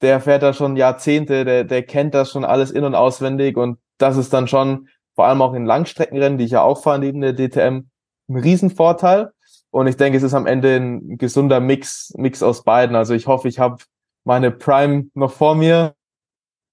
der 0.00 0.20
fährt 0.20 0.42
da 0.42 0.52
schon 0.52 0.76
Jahrzehnte, 0.76 1.44
der, 1.44 1.64
der 1.64 1.82
kennt 1.84 2.14
das 2.14 2.30
schon 2.30 2.44
alles 2.44 2.70
in- 2.70 2.84
und 2.84 2.94
auswendig 2.94 3.56
und 3.56 3.78
das 3.98 4.16
ist 4.16 4.32
dann 4.32 4.48
schon, 4.48 4.88
vor 5.14 5.26
allem 5.26 5.42
auch 5.42 5.54
in 5.54 5.64
Langstreckenrennen, 5.64 6.38
die 6.38 6.44
ich 6.44 6.50
ja 6.52 6.62
auch 6.62 6.82
fahre 6.82 6.98
neben 6.98 7.20
der 7.20 7.34
DTM, 7.34 7.88
ein 8.28 8.36
Riesenvorteil. 8.36 9.30
Und 9.70 9.86
ich 9.86 9.96
denke, 9.96 10.18
es 10.18 10.22
ist 10.22 10.34
am 10.34 10.46
Ende 10.46 10.76
ein 10.76 11.18
gesunder 11.18 11.60
Mix, 11.60 12.12
Mix 12.16 12.42
aus 12.42 12.64
beiden. 12.64 12.96
Also 12.96 13.14
ich 13.14 13.26
hoffe, 13.26 13.48
ich 13.48 13.58
habe 13.58 13.82
meine 14.24 14.50
Prime 14.50 15.06
noch 15.14 15.32
vor 15.32 15.54
mir. 15.54 15.94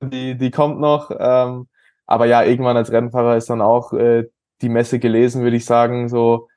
Die, 0.02 0.38
die 0.38 0.52
kommt 0.52 0.80
noch. 0.80 1.12
Ähm, 1.18 1.68
aber 2.06 2.26
ja, 2.26 2.44
irgendwann 2.44 2.78
als 2.78 2.92
Rennfahrer 2.92 3.38
ist 3.38 3.50
dann 3.50 3.62
auch 3.62 3.94
äh, 3.94 4.26
die 4.62 4.70
Messe 4.70 5.00
gelesen, 5.00 5.44
würde 5.44 5.58
ich 5.58 5.66
sagen. 5.66 6.10
So 6.10 6.48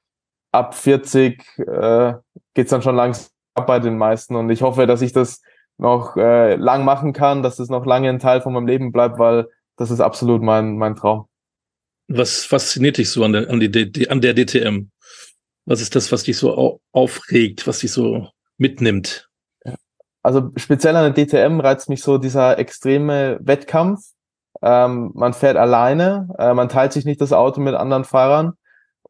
ab 0.53 0.75
40 0.75 1.59
äh, 1.59 2.15
geht's 2.55 2.71
dann 2.71 2.83
schon 2.83 2.97
langsam 2.97 3.27
ab 3.55 3.67
bei 3.67 3.79
den 3.81 3.99
meisten. 3.99 4.37
Und 4.37 4.51
ich 4.51 4.63
hoffe, 4.63 4.87
dass 4.87 5.03
ich 5.03 5.13
das 5.13 5.43
noch 5.79 6.17
äh, 6.17 6.55
lang 6.57 6.85
machen 6.85 7.13
kann, 7.13 7.43
dass 7.43 7.57
das 7.57 7.69
noch 7.69 7.87
lange 7.87 8.09
ein 8.09 8.19
Teil 8.19 8.41
von 8.41 8.53
meinem 8.53 8.67
Leben 8.67 8.93
bleibt, 8.93 9.19
weil 9.19 9.49
das 9.77 9.91
ist 9.91 10.01
absolut 10.01 10.43
mein, 10.43 10.77
mein 10.77 10.97
Traum. 10.97 11.27
Was 12.09 12.45
fasziniert 12.45 12.99
dich 12.99 13.11
so 13.11 13.25
an 13.25 13.33
der, 13.33 13.51
an, 13.51 13.61
die, 13.61 14.11
an 14.11 14.21
der 14.21 14.35
DTM? 14.35 14.91
Was 15.65 15.81
ist 15.81 15.95
das, 15.95 16.13
was 16.13 16.25
dich 16.25 16.37
so 16.37 16.81
aufregt, 16.93 17.67
was 17.67 17.81
dich 17.81 17.93
so 17.93 18.29
mitnimmt? 18.59 19.29
Also 20.23 20.53
speziell 20.57 20.95
an 20.97 21.13
der 21.13 21.27
DTM 21.27 21.61
reizt 21.61 21.89
mich 21.89 22.03
so 22.03 22.19
dieser 22.19 22.59
extreme 22.59 23.39
Wettkampf. 23.43 24.01
Ähm, 24.61 25.11
man 25.15 25.33
fährt 25.33 25.57
alleine, 25.57 26.29
äh, 26.39 26.55
man 26.55 26.69
teilt 26.69 26.93
sich 26.93 27.05
nicht 27.05 27.21
das 27.21 27.33
Auto 27.33 27.61
mit 27.61 27.75
anderen 27.75 28.05
Fahrern 28.05 28.53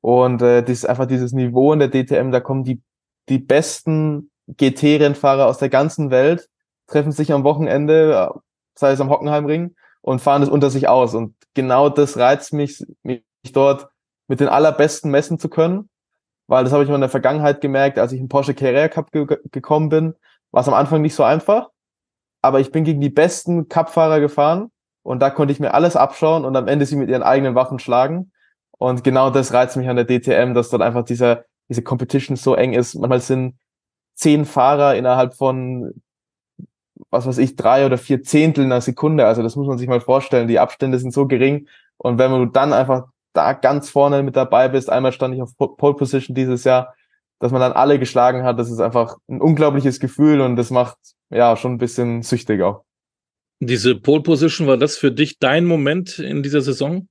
und 0.01 0.41
äh, 0.41 0.63
das 0.63 0.71
ist 0.71 0.85
einfach 0.87 1.07
dieses 1.07 1.33
Niveau 1.33 1.73
in 1.73 1.79
der 1.79 1.91
DTM, 1.91 2.31
da 2.31 2.41
kommen 2.41 2.65
die, 2.65 2.81
die 3.29 3.39
besten 3.39 4.31
GT-Rennfahrer 4.49 5.47
aus 5.47 5.59
der 5.59 5.69
ganzen 5.69 6.11
Welt, 6.11 6.49
treffen 6.87 7.13
sich 7.13 7.33
am 7.33 7.45
Wochenende, 7.45 8.33
sei 8.75 8.93
es 8.93 9.01
am 9.01 9.11
Hockenheimring, 9.11 9.75
und 10.01 10.21
fahren 10.21 10.43
das 10.43 10.51
unter 10.51 10.71
sich 10.71 10.89
aus. 10.89 11.15
Und 11.15 11.35
genau 11.55 11.89
das 11.89 12.19
reizt 12.19 12.53
mich, 12.53 12.85
mich 13.03 13.23
dort 13.53 13.89
mit 14.29 14.41
den 14.41 14.49
allerbesten 14.49 15.11
messen 15.11 15.39
zu 15.39 15.49
können, 15.49 15.89
weil 16.47 16.65
das 16.65 16.73
habe 16.73 16.83
ich 16.83 16.89
mal 16.89 16.97
in 16.97 17.03
der 17.03 17.11
Vergangenheit 17.11 17.61
gemerkt, 17.61 17.99
als 17.99 18.13
ich 18.13 18.21
in 18.21 18.29
Porsche 18.29 18.55
Carrera 18.55 18.89
Cup 18.89 19.11
ge 19.13 19.27
gekommen 19.51 19.89
bin, 19.89 20.15
war 20.51 20.63
es 20.63 20.69
am 20.69 20.75
Anfang 20.75 21.03
nicht 21.03 21.15
so 21.15 21.23
einfach, 21.23 21.71
aber 22.43 22.61
ich 22.61 22.73
bin 22.73 22.85
gegen 22.85 23.01
die 23.01 23.11
besten 23.11 23.69
Cup-Fahrer 23.69 24.21
gefahren 24.21 24.71
und 25.03 25.21
da 25.21 25.31
konnte 25.31 25.53
ich 25.53 25.61
mir 25.61 25.75
alles 25.75 25.97
abschauen 25.97 26.45
und 26.45 26.57
am 26.57 26.69
Ende 26.69 26.87
sie 26.87 26.97
mit 26.97 27.09
ihren 27.09 27.23
eigenen 27.23 27.55
Waffen 27.55 27.79
schlagen. 27.79 28.33
Und 28.79 29.05
genau 29.05 29.31
das 29.31 29.53
reizt 29.53 29.77
mich 29.77 29.89
an 29.89 29.97
der 29.97 30.07
DTM, 30.07 30.55
dass 30.55 30.71
dort 30.71 30.83
einfach 30.83 31.05
dieser, 31.05 31.45
diese 31.73 31.83
Competition 31.83 32.37
so 32.37 32.55
eng 32.55 32.75
ist. 32.75 32.95
Manchmal 32.95 33.21
sind 33.21 33.55
zehn 34.15 34.45
Fahrer 34.45 34.95
innerhalb 34.95 35.35
von, 35.35 35.95
was 37.11 37.27
weiß 37.27 37.39
ich, 37.39 37.57
drei 37.57 37.87
oder 37.87 37.99
vier 37.99 38.23
Zehntel 38.23 38.65
einer 38.65 38.81
Sekunde. 38.81 39.27
Also 39.27 39.43
das 39.43 39.57
muss 39.57 39.67
man 39.67 39.79
sich 39.79 39.89
mal 39.89 40.01
vorstellen. 40.01 40.49
Die 40.49 40.59
Abstände 40.59 40.99
sind 40.99 41.13
so 41.13 41.27
gering. 41.27 41.67
Und 41.97 42.19
wenn 42.19 42.31
du 42.31 42.47
dann 42.47 42.73
einfach 42.73 43.07
da 43.33 43.55
ganz 43.55 43.89
vorne 43.89 44.23
mit 44.23 44.37
dabei 44.37 44.69
bist, 44.69 44.91
einmal 44.91 45.13
stand 45.13 45.35
ich 45.35 45.43
auf 45.43 45.57
Pole 45.57 45.95
Position 45.95 46.35
dieses 46.35 46.65
Jahr, 46.65 46.95
dass 47.39 47.53
man 47.53 47.61
dann 47.61 47.73
alle 47.73 47.99
geschlagen 47.99 48.45
hat, 48.45 48.59
das 48.59 48.71
ist 48.71 48.81
einfach 48.81 49.17
ein 49.29 49.41
unglaubliches 49.41 49.99
Gefühl 49.99 50.41
und 50.41 50.57
das 50.57 50.71
macht 50.71 50.99
ja 51.31 51.57
schon 51.57 51.73
ein 51.73 51.79
bisschen 51.79 52.23
süchtig 52.23 52.63
auch. 52.63 52.85
Diese 53.61 53.95
Pole 53.95 54.23
Position, 54.23 54.67
war 54.67 54.77
das 54.77 54.97
für 54.97 55.11
dich 55.11 55.39
dein 55.39 55.65
Moment 55.65 56.19
in 56.19 56.43
dieser 56.43 56.61
Saison? 56.61 57.09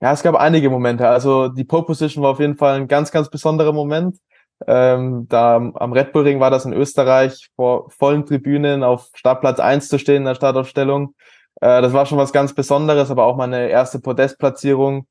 Ja, 0.00 0.12
es 0.12 0.22
gab 0.22 0.34
einige 0.34 0.68
Momente. 0.68 1.08
Also 1.08 1.48
die 1.48 1.64
Pole 1.64 1.84
Position 1.84 2.22
war 2.22 2.32
auf 2.32 2.40
jeden 2.40 2.56
Fall 2.56 2.76
ein 2.76 2.88
ganz, 2.88 3.10
ganz 3.10 3.30
besonderer 3.30 3.72
Moment. 3.72 4.18
Ähm, 4.66 5.26
da 5.28 5.56
am 5.56 5.92
Red 5.92 6.12
Bull 6.12 6.22
Ring 6.24 6.40
war 6.40 6.50
das 6.50 6.64
in 6.64 6.72
Österreich 6.72 7.50
vor 7.56 7.90
vollen 7.90 8.24
Tribünen 8.24 8.82
auf 8.82 9.08
Startplatz 9.14 9.58
eins 9.60 9.88
zu 9.88 9.98
stehen 9.98 10.18
in 10.18 10.24
der 10.24 10.34
Startaufstellung. 10.34 11.14
Äh, 11.60 11.82
das 11.82 11.92
war 11.92 12.06
schon 12.06 12.18
was 12.18 12.32
ganz 12.32 12.54
Besonderes, 12.54 13.10
aber 13.10 13.24
auch 13.24 13.36
meine 13.36 13.68
erste 13.68 13.98
Podestplatzierung. 13.98 15.06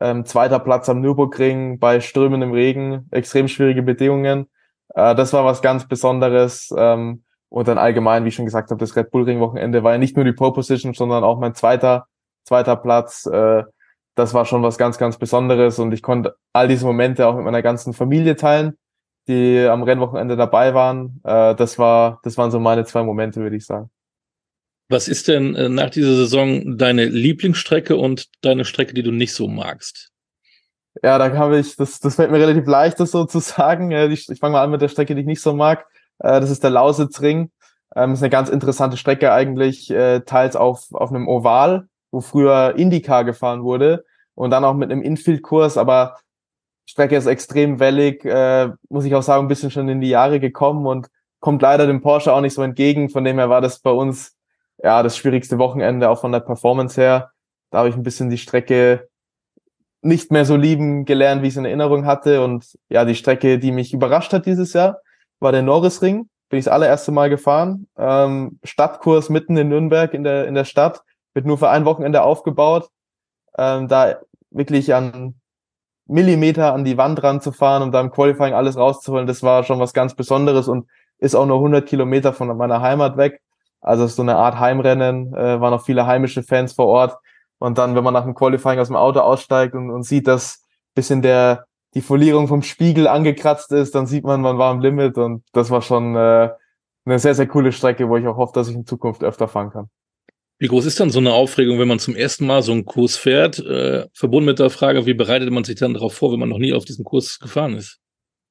Ähm, 0.00 0.24
zweiter 0.24 0.58
Platz 0.58 0.88
am 0.88 1.00
Nürburgring 1.00 1.78
bei 1.78 2.00
strömendem 2.00 2.52
Regen, 2.52 3.08
extrem 3.10 3.48
schwierige 3.48 3.82
Bedingungen. 3.82 4.48
Äh, 4.94 5.14
das 5.14 5.32
war 5.32 5.44
was 5.44 5.62
ganz 5.62 5.86
Besonderes. 5.86 6.72
Ähm, 6.76 7.24
und 7.50 7.68
dann 7.68 7.78
allgemein, 7.78 8.24
wie 8.24 8.28
ich 8.28 8.36
schon 8.36 8.44
gesagt 8.44 8.70
habe, 8.70 8.78
das 8.78 8.96
Red 8.96 9.10
Bull 9.10 9.24
Ring 9.24 9.40
Wochenende 9.40 9.82
war 9.82 9.92
ja 9.92 9.98
nicht 9.98 10.16
nur 10.16 10.24
die 10.24 10.32
Pole 10.32 10.52
Position, 10.52 10.94
sondern 10.94 11.24
auch 11.24 11.38
mein 11.38 11.54
zweiter, 11.54 12.06
zweiter 12.44 12.76
Platz. 12.76 13.26
Äh, 13.26 13.64
das 14.20 14.34
war 14.34 14.44
schon 14.44 14.62
was 14.62 14.78
ganz, 14.78 14.98
ganz 14.98 15.16
Besonderes 15.16 15.78
und 15.78 15.92
ich 15.92 16.02
konnte 16.02 16.36
all 16.52 16.68
diese 16.68 16.84
Momente 16.84 17.26
auch 17.26 17.34
mit 17.34 17.44
meiner 17.44 17.62
ganzen 17.62 17.94
Familie 17.94 18.36
teilen, 18.36 18.76
die 19.28 19.60
am 19.60 19.82
Rennwochenende 19.82 20.36
dabei 20.36 20.74
waren. 20.74 21.20
Äh, 21.24 21.54
das 21.54 21.78
war, 21.78 22.20
das 22.22 22.36
waren 22.36 22.50
so 22.50 22.60
meine 22.60 22.84
zwei 22.84 23.02
Momente, 23.02 23.40
würde 23.40 23.56
ich 23.56 23.64
sagen. 23.64 23.90
Was 24.88 25.08
ist 25.08 25.28
denn 25.28 25.54
äh, 25.54 25.68
nach 25.68 25.90
dieser 25.90 26.14
Saison 26.14 26.76
deine 26.76 27.06
Lieblingsstrecke 27.06 27.96
und 27.96 28.28
deine 28.42 28.64
Strecke, 28.64 28.92
die 28.92 29.02
du 29.02 29.10
nicht 29.10 29.34
so 29.34 29.48
magst? 29.48 30.10
Ja, 31.02 31.16
da 31.18 31.32
habe 31.36 31.58
ich, 31.58 31.76
das, 31.76 32.00
das 32.00 32.16
fällt 32.16 32.30
mir 32.30 32.40
relativ 32.40 32.66
leicht, 32.66 33.00
das 33.00 33.12
so 33.12 33.24
zu 33.24 33.38
sagen. 33.38 33.90
Ich, 33.92 34.28
ich 34.28 34.38
fange 34.38 34.52
mal 34.52 34.64
an 34.64 34.70
mit 34.70 34.82
der 34.82 34.88
Strecke, 34.88 35.14
die 35.14 35.22
ich 35.22 35.26
nicht 35.26 35.40
so 35.40 35.54
mag. 35.54 35.86
Äh, 36.18 36.40
das 36.40 36.50
ist 36.50 36.62
der 36.62 36.70
Lausitzring. 36.70 37.50
Ähm, 37.96 38.12
ist 38.12 38.22
eine 38.22 38.30
ganz 38.30 38.50
interessante 38.50 38.96
Strecke 38.96 39.32
eigentlich, 39.32 39.88
teils 40.24 40.54
auf, 40.54 40.92
auf 40.92 41.10
einem 41.10 41.26
Oval, 41.26 41.88
wo 42.12 42.20
früher 42.20 42.74
IndyCar 42.76 43.24
gefahren 43.24 43.64
wurde 43.64 44.04
und 44.40 44.50
dann 44.50 44.64
auch 44.64 44.72
mit 44.72 44.90
einem 44.90 45.02
Infield-Kurs, 45.02 45.76
aber 45.76 46.16
Strecke 46.86 47.14
ist 47.14 47.26
extrem 47.26 47.78
wellig, 47.78 48.24
äh, 48.24 48.70
muss 48.88 49.04
ich 49.04 49.14
auch 49.14 49.22
sagen, 49.22 49.44
ein 49.44 49.48
bisschen 49.48 49.70
schon 49.70 49.86
in 49.90 50.00
die 50.00 50.08
Jahre 50.08 50.40
gekommen 50.40 50.86
und 50.86 51.08
kommt 51.40 51.60
leider 51.60 51.86
dem 51.86 52.00
Porsche 52.00 52.32
auch 52.32 52.40
nicht 52.40 52.54
so 52.54 52.62
entgegen. 52.62 53.10
Von 53.10 53.24
dem 53.24 53.36
her 53.36 53.50
war 53.50 53.60
das 53.60 53.80
bei 53.80 53.90
uns 53.90 54.34
ja 54.82 55.02
das 55.02 55.18
schwierigste 55.18 55.58
Wochenende, 55.58 56.08
auch 56.08 56.22
von 56.22 56.32
der 56.32 56.40
Performance 56.40 56.98
her. 56.98 57.32
Da 57.70 57.80
habe 57.80 57.90
ich 57.90 57.94
ein 57.94 58.02
bisschen 58.02 58.30
die 58.30 58.38
Strecke 58.38 59.10
nicht 60.00 60.32
mehr 60.32 60.46
so 60.46 60.56
lieben 60.56 61.04
gelernt, 61.04 61.42
wie 61.42 61.48
ich 61.48 61.52
es 61.52 61.58
in 61.58 61.66
Erinnerung 61.66 62.06
hatte. 62.06 62.42
Und 62.42 62.78
ja, 62.88 63.04
die 63.04 63.16
Strecke, 63.16 63.58
die 63.58 63.72
mich 63.72 63.92
überrascht 63.92 64.32
hat 64.32 64.46
dieses 64.46 64.72
Jahr, 64.72 65.00
war 65.38 65.52
der 65.52 65.60
Norrisring. 65.60 66.30
Bin 66.48 66.58
ich 66.58 66.64
das 66.64 66.72
allererste 66.72 67.12
Mal 67.12 67.28
gefahren. 67.28 67.88
Ähm, 67.98 68.58
Stadtkurs 68.64 69.28
mitten 69.28 69.58
in 69.58 69.68
Nürnberg 69.68 70.14
in 70.14 70.24
der, 70.24 70.48
in 70.48 70.54
der 70.54 70.64
Stadt 70.64 71.02
wird 71.34 71.44
nur 71.44 71.58
für 71.58 71.68
ein 71.68 71.84
Wochenende 71.84 72.22
aufgebaut. 72.22 72.88
Ähm, 73.56 73.88
da 73.88 74.16
wirklich 74.50 74.94
an 74.94 75.40
Millimeter 76.06 76.74
an 76.74 76.84
die 76.84 76.96
Wand 76.96 77.22
ranzufahren 77.22 77.82
und 77.82 77.92
da 77.92 78.00
im 78.00 78.10
Qualifying 78.10 78.52
alles 78.52 78.76
rauszuholen, 78.76 79.26
das 79.26 79.42
war 79.42 79.62
schon 79.62 79.78
was 79.78 79.92
ganz 79.92 80.14
Besonderes 80.14 80.66
und 80.66 80.88
ist 81.18 81.34
auch 81.34 81.46
nur 81.46 81.56
100 81.56 81.86
Kilometer 81.86 82.32
von 82.32 82.56
meiner 82.56 82.80
Heimat 82.80 83.16
weg. 83.16 83.40
Also 83.80 84.06
so 84.06 84.22
eine 84.22 84.36
Art 84.36 84.58
Heimrennen, 84.58 85.32
äh, 85.34 85.60
waren 85.60 85.72
auch 85.72 85.84
viele 85.84 86.06
heimische 86.06 86.42
Fans 86.42 86.72
vor 86.72 86.86
Ort. 86.86 87.16
Und 87.58 87.78
dann, 87.78 87.94
wenn 87.94 88.04
man 88.04 88.14
nach 88.14 88.24
dem 88.24 88.34
Qualifying 88.34 88.78
aus 88.78 88.88
dem 88.88 88.96
Auto 88.96 89.20
aussteigt 89.20 89.74
und, 89.74 89.90
und 89.90 90.02
sieht, 90.02 90.26
dass 90.26 90.64
bisschen 90.94 91.22
der 91.22 91.66
die 91.94 92.02
Folierung 92.02 92.46
vom 92.48 92.62
Spiegel 92.62 93.08
angekratzt 93.08 93.72
ist, 93.72 93.94
dann 93.94 94.06
sieht 94.06 94.24
man, 94.24 94.40
man 94.40 94.58
war 94.58 94.70
am 94.70 94.80
Limit 94.80 95.18
und 95.18 95.44
das 95.52 95.70
war 95.70 95.82
schon 95.82 96.14
äh, 96.14 96.50
eine 97.04 97.18
sehr, 97.18 97.34
sehr 97.34 97.48
coole 97.48 97.72
Strecke, 97.72 98.08
wo 98.08 98.16
ich 98.16 98.26
auch 98.26 98.36
hoffe, 98.36 98.52
dass 98.54 98.68
ich 98.68 98.74
in 98.74 98.86
Zukunft 98.86 99.24
öfter 99.24 99.48
fahren 99.48 99.70
kann. 99.70 99.90
Wie 100.60 100.68
groß 100.68 100.84
ist 100.84 101.00
dann 101.00 101.08
so 101.08 101.20
eine 101.20 101.32
Aufregung, 101.32 101.78
wenn 101.78 101.88
man 101.88 101.98
zum 101.98 102.14
ersten 102.14 102.46
Mal 102.46 102.60
so 102.60 102.72
einen 102.72 102.84
Kurs 102.84 103.16
fährt? 103.16 103.58
Äh, 103.60 104.06
verbunden 104.12 104.44
mit 104.44 104.58
der 104.58 104.68
Frage, 104.68 105.06
wie 105.06 105.14
bereitet 105.14 105.50
man 105.50 105.64
sich 105.64 105.76
dann 105.76 105.94
darauf 105.94 106.12
vor, 106.12 106.32
wenn 106.32 106.38
man 106.38 106.50
noch 106.50 106.58
nie 106.58 106.74
auf 106.74 106.84
diesen 106.84 107.02
Kurs 107.02 107.40
gefahren 107.40 107.78
ist? 107.78 107.98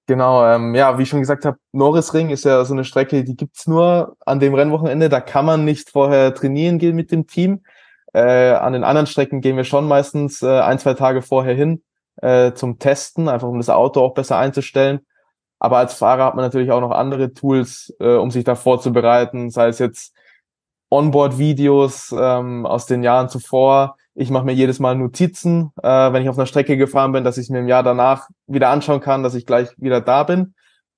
Genau, 0.07 0.43
ähm, 0.43 0.73
ja, 0.73 0.97
wie 0.97 1.03
ich 1.03 1.09
schon 1.09 1.19
gesagt 1.19 1.45
habe, 1.45 1.59
Norrisring 1.71 2.31
ist 2.31 2.45
ja 2.45 2.65
so 2.65 2.73
eine 2.73 2.83
Strecke, 2.83 3.23
die 3.23 3.35
gibt's 3.35 3.67
nur 3.67 4.17
an 4.25 4.39
dem 4.39 4.55
Rennwochenende. 4.55 5.07
Da 5.07 5.21
kann 5.21 5.45
man 5.45 5.65
nicht 5.65 5.91
vorher 5.91 6.33
trainieren 6.33 6.79
gehen 6.79 6.95
mit 6.95 7.11
dem 7.11 7.27
Team. 7.27 7.61
Äh, 8.11 8.53
an 8.53 8.73
den 8.73 8.83
anderen 8.83 9.05
Strecken 9.05 9.39
gehen 9.39 9.55
wir 9.55 9.63
schon 9.63 9.87
meistens 9.87 10.41
äh, 10.41 10.47
ein, 10.47 10.79
zwei 10.79 10.95
Tage 10.95 11.21
vorher 11.21 11.53
hin 11.53 11.83
äh, 12.23 12.53
zum 12.53 12.79
Testen, 12.79 13.29
einfach 13.29 13.47
um 13.47 13.57
das 13.57 13.69
Auto 13.69 14.01
auch 14.01 14.15
besser 14.15 14.39
einzustellen. 14.39 15.01
Aber 15.59 15.77
als 15.77 15.93
Fahrer 15.93 16.25
hat 16.25 16.35
man 16.35 16.43
natürlich 16.43 16.71
auch 16.71 16.81
noch 16.81 16.89
andere 16.89 17.35
Tools, 17.35 17.93
äh, 17.99 18.15
um 18.15 18.31
sich 18.31 18.45
da 18.45 18.55
vorzubereiten, 18.55 19.51
sei 19.51 19.67
es 19.67 19.77
jetzt 19.77 20.15
Onboard-Videos 20.89 22.15
ähm, 22.17 22.65
aus 22.65 22.85
den 22.85 23.03
Jahren 23.03 23.29
zuvor. 23.29 23.95
Ich 24.15 24.31
mache 24.31 24.45
mir 24.45 24.53
jedes 24.53 24.79
Mal 24.79 24.95
Notizen, 24.95 25.71
äh, 25.81 26.11
wenn 26.11 26.23
ich 26.23 26.29
auf 26.29 26.37
einer 26.37 26.45
Strecke 26.45 26.77
gefahren 26.77 27.11
bin, 27.11 27.23
dass 27.23 27.37
ich 27.37 27.49
mir 27.49 27.59
im 27.59 27.67
Jahr 27.67 27.83
danach 27.83 28.27
wieder 28.47 28.69
anschauen 28.69 28.99
kann, 28.99 29.23
dass 29.23 29.35
ich 29.35 29.45
gleich 29.45 29.69
wieder 29.77 30.01
da 30.01 30.23
bin. 30.23 30.55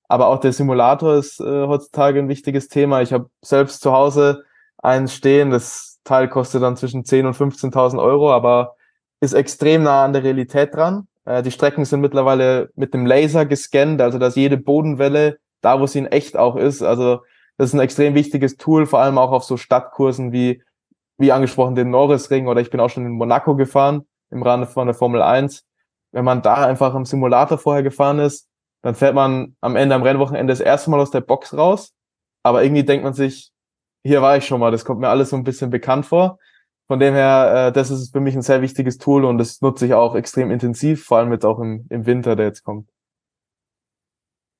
Aber 0.08 0.28
auch 0.28 0.40
der 0.40 0.52
Simulator 0.52 1.14
ist 1.14 1.40
äh, 1.40 1.66
heutzutage 1.66 2.18
ein 2.18 2.28
wichtiges 2.28 2.68
Thema. 2.68 3.02
Ich 3.02 3.12
habe 3.12 3.30
selbst 3.42 3.80
zu 3.80 3.92
Hause 3.92 4.44
eins 4.78 5.14
stehen. 5.14 5.50
Das 5.50 6.00
Teil 6.04 6.28
kostet 6.28 6.62
dann 6.62 6.76
zwischen 6.76 7.04
10.000 7.04 7.26
und 7.26 7.52
15.000 7.52 8.02
Euro, 8.02 8.32
aber 8.32 8.74
ist 9.20 9.34
extrem 9.34 9.84
nah 9.84 10.04
an 10.04 10.12
der 10.12 10.24
Realität 10.24 10.74
dran. 10.74 11.06
Äh, 11.24 11.42
die 11.42 11.50
Strecken 11.50 11.84
sind 11.84 12.00
mittlerweile 12.00 12.70
mit 12.74 12.92
dem 12.94 13.06
Laser 13.06 13.46
gescannt, 13.46 14.00
also 14.00 14.18
dass 14.18 14.36
jede 14.36 14.56
Bodenwelle 14.56 15.38
da, 15.60 15.80
wo 15.80 15.86
sie 15.86 16.00
in 16.00 16.06
echt 16.06 16.36
auch 16.36 16.56
ist. 16.56 16.82
Also 16.82 17.20
das 17.56 17.70
ist 17.70 17.74
ein 17.74 17.80
extrem 17.80 18.14
wichtiges 18.14 18.56
Tool, 18.56 18.86
vor 18.86 19.00
allem 19.00 19.18
auch 19.18 19.32
auf 19.32 19.44
so 19.44 19.56
Stadtkursen 19.56 20.32
wie, 20.32 20.62
wie 21.18 21.32
angesprochen, 21.32 21.74
den 21.74 21.90
Norrisring 21.90 22.48
oder 22.48 22.60
ich 22.60 22.70
bin 22.70 22.80
auch 22.80 22.90
schon 22.90 23.06
in 23.06 23.12
Monaco 23.12 23.56
gefahren 23.56 24.06
im 24.30 24.42
Rahmen 24.42 24.66
von 24.66 24.86
der 24.86 24.94
Formel 24.94 25.22
1. 25.22 25.64
Wenn 26.12 26.24
man 26.24 26.42
da 26.42 26.66
einfach 26.66 26.94
im 26.94 27.04
Simulator 27.04 27.58
vorher 27.58 27.82
gefahren 27.82 28.18
ist, 28.18 28.48
dann 28.82 28.94
fährt 28.94 29.14
man 29.14 29.56
am 29.60 29.76
Ende 29.76 29.94
am 29.94 30.02
Rennwochenende 30.02 30.52
das 30.52 30.60
erste 30.60 30.90
Mal 30.90 31.00
aus 31.00 31.10
der 31.10 31.20
Box 31.20 31.56
raus. 31.56 31.92
Aber 32.42 32.64
irgendwie 32.64 32.84
denkt 32.84 33.04
man 33.04 33.14
sich, 33.14 33.52
hier 34.04 34.20
war 34.20 34.36
ich 34.36 34.46
schon 34.46 34.60
mal, 34.60 34.72
das 34.72 34.84
kommt 34.84 35.00
mir 35.00 35.08
alles 35.08 35.30
so 35.30 35.36
ein 35.36 35.44
bisschen 35.44 35.70
bekannt 35.70 36.06
vor. 36.06 36.38
Von 36.88 36.98
dem 36.98 37.14
her, 37.14 37.68
äh, 37.68 37.72
das 37.72 37.90
ist 37.90 38.12
für 38.12 38.20
mich 38.20 38.34
ein 38.34 38.42
sehr 38.42 38.60
wichtiges 38.60 38.98
Tool 38.98 39.24
und 39.24 39.38
das 39.38 39.60
nutze 39.60 39.86
ich 39.86 39.94
auch 39.94 40.14
extrem 40.14 40.50
intensiv, 40.50 41.04
vor 41.04 41.18
allem 41.18 41.32
jetzt 41.32 41.44
auch 41.44 41.60
im, 41.60 41.86
im 41.88 42.06
Winter, 42.06 42.34
der 42.34 42.46
jetzt 42.46 42.64
kommt. 42.64 42.91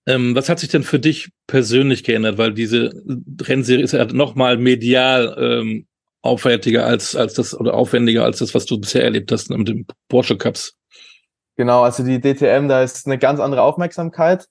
Ähm, 0.06 0.34
was 0.34 0.48
hat 0.48 0.58
sich 0.58 0.68
denn 0.68 0.82
für 0.82 0.98
dich 0.98 1.30
persönlich 1.46 2.02
geändert? 2.02 2.38
Weil 2.38 2.52
diese 2.52 2.92
Rennserie 3.40 3.84
ist 3.84 3.92
ja 3.92 4.04
nochmal 4.06 4.56
medial 4.56 5.36
ähm, 5.38 5.86
aufwertiger 6.22 6.86
als, 6.86 7.14
als 7.14 7.34
das 7.34 7.58
oder 7.58 7.74
aufwendiger 7.74 8.24
als 8.24 8.38
das, 8.38 8.54
was 8.54 8.66
du 8.66 8.78
bisher 8.78 9.04
erlebt 9.04 9.30
hast 9.30 9.50
mit 9.50 9.68
dem 9.68 9.86
Porsche 10.08 10.36
Cups. 10.36 10.76
Genau, 11.56 11.82
also 11.82 12.02
die 12.02 12.20
DTM, 12.20 12.68
da 12.68 12.82
ist 12.82 13.06
eine 13.06 13.18
ganz 13.18 13.38
andere 13.38 13.62
Aufmerksamkeit. 13.62 14.48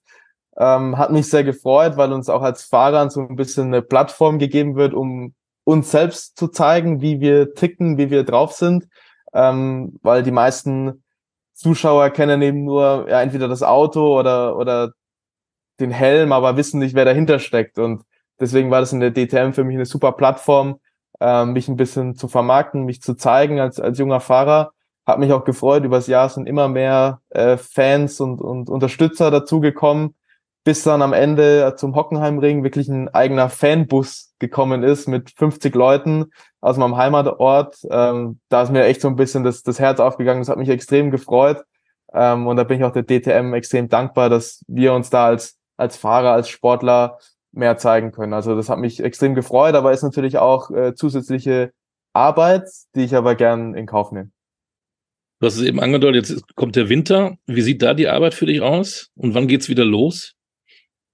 Ähm, 0.58 0.98
hat 0.98 1.12
mich 1.12 1.29
sehr 1.29 1.43
gefreut, 1.43 1.98
weil 1.98 2.12
uns 2.12 2.29
auch 2.29 2.41
als 2.41 2.63
Fahrern 2.63 3.10
so 3.10 3.22
ein 3.22 3.36
bisschen 3.36 3.67
eine 3.67 3.81
Plattform 3.81 4.38
gegeben 4.38 4.75
wird, 4.75 4.93
um 4.93 5.34
uns 5.63 5.91
selbst 5.91 6.38
zu 6.38 6.50
zeigen, 6.50 7.01
wie 7.01 7.20
wir 7.22 7.53
ticken, 7.53 7.98
wie 7.98 8.10
wir 8.10 8.24
drauf 8.24 8.53
sind. 8.53 8.88
Ähm, 9.34 9.98
weil 10.01 10.24
die 10.24 10.31
meisten 10.31 11.03
Zuschauer 11.53 12.10
kennen 12.10 12.41
eben 12.41 12.65
nur 12.65 13.08
ja, 13.10 13.22
entweder 13.22 13.48
das 13.48 13.63
Auto 13.63 14.20
oder, 14.20 14.58
oder 14.58 14.91
den 15.82 15.92
Helm, 15.92 16.32
aber 16.32 16.58
wissen 16.58 16.80
nicht, 16.80 16.96
wer 16.96 17.06
dahinter 17.06 17.40
steckt. 17.40 17.78
Und 17.80 18.04
deswegen 18.40 18.72
war 18.72 18.80
das 18.80 18.94
in 18.94 19.00
der 19.00 19.12
DTM 19.12 19.52
für 19.52 19.64
mich 19.64 19.76
eine 19.76 19.86
super 19.86 20.14
Plattform, 20.14 20.80
äh, 21.20 21.46
mich 21.46 21.68
ein 21.68 21.76
bisschen 21.76 22.16
zu 22.16 22.28
vermarkten, 22.28 22.84
mich 22.84 23.02
zu 23.02 23.16
zeigen 23.16 23.60
als, 23.60 23.80
als 23.80 23.98
junger 23.98 24.20
Fahrer. 24.20 24.72
Hat 25.06 25.20
mich 25.20 25.34
auch 25.34 25.44
gefreut, 25.44 25.84
übers 25.84 26.08
Jahr 26.08 26.30
sind 26.30 26.48
immer 26.48 26.68
mehr 26.68 27.22
äh, 27.30 27.58
Fans 27.58 28.20
und, 28.22 28.40
und 28.40 28.70
Unterstützer 28.70 29.32
dazugekommen, 29.32 30.16
bis 30.64 30.84
dann 30.84 31.02
am 31.02 31.14
Ende 31.14 31.74
zum 31.76 31.96
Hockenheimring 31.96 32.64
wirklich 32.64 32.88
ein 32.88 33.10
eigener 33.10 33.50
Fanbus 33.50 34.34
gekommen 34.38 34.84
ist 34.84 35.08
mit 35.08 35.32
50 35.32 35.74
Leuten 35.74 36.32
aus 36.62 36.78
meinem 36.78 36.98
Heimatort. 36.98 37.78
Ähm, 37.90 38.40
da 38.50 38.62
ist 38.62 38.72
mir 38.72 38.86
echt 38.86 39.02
so 39.02 39.08
ein 39.08 39.16
bisschen 39.16 39.44
das, 39.44 39.64
das 39.64 39.80
Herz 39.80 40.00
aufgegangen. 40.00 40.42
Das 40.42 40.50
hat 40.50 40.58
mich 40.58 40.70
extrem 40.70 41.10
gefreut. 41.10 41.64
Ähm, 42.14 42.48
und 42.48 42.58
da 42.58 42.64
bin 42.64 42.78
ich 42.78 42.84
auch 42.84 42.92
der 42.92 43.04
DTM 43.04 43.54
extrem 43.54 43.90
dankbar, 43.90 44.30
dass 44.30 44.64
wir 44.68 44.94
uns 44.94 45.10
da 45.10 45.26
als 45.26 45.58
als 45.82 45.98
Fahrer, 45.98 46.32
als 46.32 46.48
Sportler 46.48 47.20
mehr 47.52 47.78
zeigen 47.78 48.12
können. 48.12 48.34
Also 48.34 48.56
das 48.56 48.70
hat 48.70 48.80
mich 48.80 49.04
extrem 49.04 49.36
gefreut, 49.36 49.76
aber 49.76 49.92
ist 49.92 50.04
natürlich 50.04 50.38
auch 50.38 50.72
äh, 50.72 50.96
zusätzliche 50.96 51.74
Arbeit, 52.14 52.70
die 52.96 53.04
ich 53.04 53.16
aber 53.16 53.36
gern 53.36 53.74
in 53.76 53.88
Kauf 53.88 54.12
nehme. 54.12 54.32
Du 55.40 55.48
hast 55.48 55.56
es 55.56 55.64
eben 55.64 55.80
angedeutet, 55.80 56.30
jetzt 56.30 56.56
kommt 56.56 56.76
der 56.76 56.88
Winter. 56.88 57.36
Wie 57.48 57.62
sieht 57.62 57.82
da 57.82 57.94
die 57.94 58.08
Arbeit 58.08 58.36
für 58.36 58.46
dich 58.46 58.62
aus? 58.62 59.10
Und 59.16 59.34
wann 59.34 59.48
geht's 59.48 59.70
wieder 59.70 59.84
los? 59.84 60.34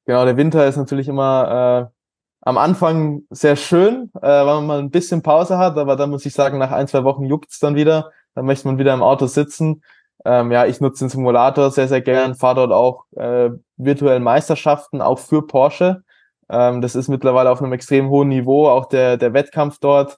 Genau, 0.05 0.25
der 0.25 0.37
Winter 0.37 0.67
ist 0.67 0.77
natürlich 0.77 1.07
immer 1.07 1.89
äh, 1.89 1.97
am 2.41 2.57
Anfang 2.57 3.23
sehr 3.29 3.55
schön, 3.55 4.11
äh, 4.15 4.27
weil 4.27 4.45
man 4.45 4.67
mal 4.67 4.79
ein 4.79 4.91
bisschen 4.91 5.21
Pause 5.21 5.57
hat, 5.57 5.77
aber 5.77 5.95
dann 5.95 6.09
muss 6.09 6.25
ich 6.25 6.33
sagen, 6.33 6.57
nach 6.57 6.71
ein, 6.71 6.87
zwei 6.87 7.03
Wochen 7.03 7.25
juckt's 7.25 7.59
dann 7.59 7.75
wieder. 7.75 8.11
Dann 8.35 8.45
möchte 8.45 8.67
man 8.67 8.77
wieder 8.77 8.93
im 8.93 9.01
Auto 9.01 9.27
sitzen 9.27 9.81
ähm, 10.25 10.51
ja, 10.51 10.65
ich 10.65 10.81
nutze 10.81 11.05
den 11.05 11.09
Simulator 11.09 11.71
sehr, 11.71 11.87
sehr 11.87 12.01
gern, 12.01 12.35
fahre 12.35 12.67
dort 12.67 12.71
auch 12.71 13.05
äh, 13.15 13.49
virtuelle 13.77 14.19
Meisterschaften, 14.19 15.01
auch 15.01 15.19
für 15.19 15.45
Porsche. 15.45 16.03
Ähm, 16.49 16.81
das 16.81 16.95
ist 16.95 17.07
mittlerweile 17.07 17.51
auf 17.51 17.61
einem 17.61 17.73
extrem 17.73 18.09
hohen 18.09 18.29
Niveau, 18.29 18.67
auch 18.67 18.85
der, 18.87 19.17
der 19.17 19.33
Wettkampf 19.33 19.79
dort. 19.79 20.17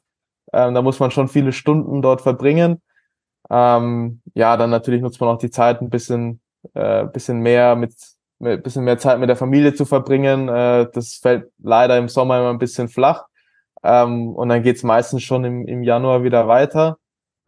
Ähm, 0.53 0.73
da 0.73 0.81
muss 0.81 0.99
man 0.99 1.11
schon 1.11 1.27
viele 1.27 1.53
Stunden 1.53 2.01
dort 2.01 2.21
verbringen. 2.21 2.81
Ähm, 3.49 4.21
ja, 4.35 4.57
dann 4.57 4.69
natürlich 4.69 5.01
nutzt 5.01 5.19
man 5.21 5.29
auch 5.29 5.39
die 5.39 5.51
Zeit 5.51 5.81
ein 5.81 5.89
bisschen, 5.89 6.41
äh, 6.73 7.05
bisschen 7.05 7.39
mehr 7.39 7.75
mit, 7.75 7.93
mit 8.39 8.63
bisschen 8.63 8.83
mehr 8.83 8.99
Zeit 8.99 9.19
mit 9.19 9.29
der 9.29 9.35
Familie 9.35 9.73
zu 9.73 9.85
verbringen. 9.85 10.49
Äh, 10.49 10.87
das 10.93 11.15
fällt 11.15 11.51
leider 11.59 11.97
im 11.97 12.09
Sommer 12.09 12.39
immer 12.39 12.51
ein 12.51 12.59
bisschen 12.59 12.89
flach. 12.89 13.25
Ähm, 13.83 14.35
und 14.35 14.49
dann 14.49 14.63
geht's 14.63 14.83
meistens 14.83 15.23
schon 15.23 15.45
im, 15.45 15.67
im 15.67 15.83
Januar 15.83 16.23
wieder 16.23 16.47
weiter. 16.47 16.98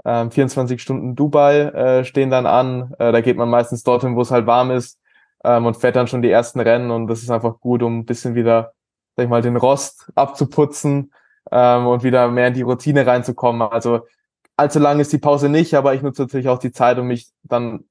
Ähm, 0.05 0.31
24 0.31 0.81
Stunden 0.81 1.15
Dubai 1.15 1.62
äh, 1.62 2.05
stehen 2.05 2.29
dann 2.29 2.46
an. 2.46 2.93
Äh, 3.00 3.12
da 3.12 3.22
geht 3.22 3.38
man 3.38 3.50
meistens 3.50 3.84
dorthin, 3.84 4.15
wo 4.15 4.22
es 4.22 4.31
halt 4.31 4.48
warm 4.48 4.72
ist 4.72 5.00
ähm, 5.43 5.65
und 5.65 5.77
fährt 5.77 5.96
dann 5.96 6.08
schon 6.08 6.22
die 6.22 6.31
ersten 6.31 6.60
Rennen 6.60 6.91
und 6.91 7.08
das 7.08 7.22
ist 7.22 7.29
einfach 7.29 7.60
gut, 7.60 7.84
um 7.84 8.00
ein 8.00 8.05
bisschen 8.05 8.36
wieder, 8.36 8.74
sag 9.15 9.25
ich 9.25 9.29
mal, 9.29 9.41
den 9.41 9.58
Rost 9.58 10.12
abzuputzen 10.15 11.12
ähm, 11.51 11.88
und 11.88 12.03
wieder 12.03 12.29
mehr 12.29 12.48
in 12.48 12.53
die 12.53 12.62
Routine 12.62 13.05
reinzukommen. 13.05 13.62
Also 13.62 14.01
allzu 14.58 14.79
lang 14.79 15.00
ist 15.00 15.13
die 15.13 15.17
Pause 15.20 15.50
nicht, 15.50 15.74
aber 15.75 15.93
ich 15.93 16.01
nutze 16.01 16.24
natürlich 16.24 16.50
auch 16.50 16.60
die 16.60 16.72
Zeit, 16.72 16.98
um 16.98 17.08
mich 17.08 17.29
dann 17.43 17.86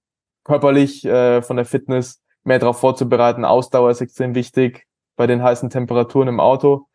körperlich 0.44 1.04
äh, 1.04 1.42
von 1.42 1.56
der 1.56 1.66
Fitness 1.66 2.22
mehr 2.44 2.58
darauf 2.58 2.80
vorzubereiten. 2.80 3.44
Ausdauer 3.44 3.90
ist 3.90 4.00
extrem 4.00 4.34
wichtig 4.34 4.86
bei 5.16 5.26
den 5.26 5.42
heißen 5.42 5.70
Temperaturen 5.70 6.28
im 6.28 6.40
Auto. 6.40 6.86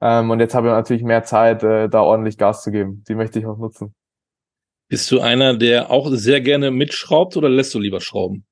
Ähm, 0.00 0.30
und 0.30 0.40
jetzt 0.40 0.54
habe 0.54 0.68
ich 0.68 0.72
natürlich 0.72 1.02
mehr 1.02 1.24
Zeit, 1.24 1.62
äh, 1.62 1.88
da 1.88 2.02
ordentlich 2.02 2.38
Gas 2.38 2.62
zu 2.62 2.70
geben. 2.70 3.04
Die 3.08 3.14
möchte 3.14 3.38
ich 3.38 3.46
auch 3.46 3.58
nutzen. 3.58 3.94
Bist 4.88 5.10
du 5.10 5.20
einer, 5.20 5.56
der 5.56 5.90
auch 5.90 6.08
sehr 6.10 6.40
gerne 6.40 6.70
mitschraubt 6.70 7.36
oder 7.36 7.48
lässt 7.48 7.74
du 7.74 7.78
lieber 7.78 8.00
schrauben? 8.00 8.44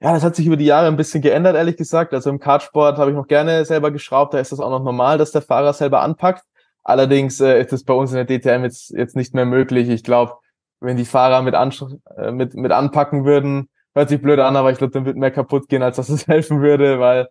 Ja, 0.00 0.12
das 0.12 0.24
hat 0.24 0.34
sich 0.34 0.46
über 0.46 0.56
die 0.56 0.64
Jahre 0.64 0.88
ein 0.88 0.96
bisschen 0.96 1.22
geändert, 1.22 1.54
ehrlich 1.54 1.76
gesagt. 1.76 2.12
Also 2.12 2.28
im 2.28 2.40
Kartsport 2.40 2.98
habe 2.98 3.12
ich 3.12 3.16
noch 3.16 3.28
gerne 3.28 3.64
selber 3.64 3.92
geschraubt. 3.92 4.34
Da 4.34 4.40
ist 4.40 4.50
das 4.50 4.58
auch 4.58 4.70
noch 4.70 4.82
normal, 4.82 5.16
dass 5.16 5.30
der 5.30 5.42
Fahrer 5.42 5.72
selber 5.72 6.00
anpackt. 6.02 6.42
Allerdings 6.82 7.40
äh, 7.40 7.60
ist 7.60 7.72
es 7.72 7.84
bei 7.84 7.94
uns 7.94 8.12
in 8.12 8.16
der 8.16 8.26
DTM 8.26 8.64
jetzt, 8.64 8.90
jetzt 8.90 9.14
nicht 9.14 9.32
mehr 9.32 9.46
möglich. 9.46 9.88
Ich 9.88 10.02
glaube, 10.02 10.34
wenn 10.80 10.96
die 10.96 11.04
Fahrer 11.04 11.42
mit, 11.42 11.54
äh, 11.54 12.32
mit, 12.32 12.54
mit 12.54 12.72
anpacken 12.72 13.24
würden, 13.24 13.68
hört 13.94 14.08
sich 14.08 14.20
blöd 14.20 14.40
an, 14.40 14.56
aber 14.56 14.72
ich 14.72 14.78
glaube, 14.78 14.92
dann 14.92 15.04
wird 15.04 15.16
mehr 15.16 15.30
kaputt 15.30 15.68
gehen, 15.68 15.84
als 15.84 15.96
dass 15.96 16.08
es 16.08 16.26
helfen 16.26 16.60
würde, 16.60 16.98
weil 16.98 17.28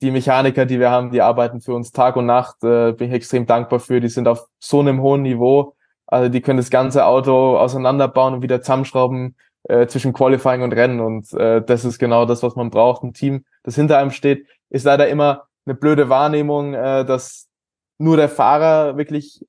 die 0.00 0.12
Mechaniker, 0.12 0.66
die 0.66 0.78
wir 0.78 0.90
haben, 0.90 1.10
die 1.10 1.22
arbeiten 1.22 1.60
für 1.60 1.74
uns 1.74 1.90
Tag 1.90 2.14
und 2.14 2.26
Nacht. 2.26 2.62
Äh, 2.62 2.92
bin 2.92 3.08
ich 3.08 3.14
extrem 3.14 3.46
dankbar 3.46 3.80
für. 3.80 4.00
Die 4.00 4.08
sind 4.08 4.28
auf 4.28 4.46
so 4.60 4.78
einem 4.78 5.02
hohen 5.02 5.22
Niveau 5.22 5.74
also 6.08 6.30
die 6.30 6.40
können 6.40 6.56
das 6.56 6.70
ganze 6.70 7.04
Auto 7.06 7.56
auseinanderbauen 7.58 8.34
und 8.34 8.42
wieder 8.42 8.62
zusammenschrauben 8.62 9.36
äh, 9.64 9.86
zwischen 9.86 10.14
Qualifying 10.14 10.62
und 10.62 10.72
Rennen. 10.72 11.00
Und 11.00 11.32
äh, 11.34 11.62
das 11.62 11.84
ist 11.84 11.98
genau 11.98 12.24
das, 12.24 12.42
was 12.42 12.56
man 12.56 12.70
braucht. 12.70 13.02
Ein 13.02 13.12
Team, 13.12 13.44
das 13.62 13.74
hinter 13.74 13.98
einem 13.98 14.10
steht, 14.10 14.46
ist 14.70 14.84
leider 14.84 15.08
immer 15.08 15.44
eine 15.66 15.74
blöde 15.74 16.08
Wahrnehmung, 16.08 16.72
äh, 16.72 17.04
dass 17.04 17.46
nur 17.98 18.16
der 18.16 18.30
Fahrer 18.30 18.96
wirklich 18.96 19.44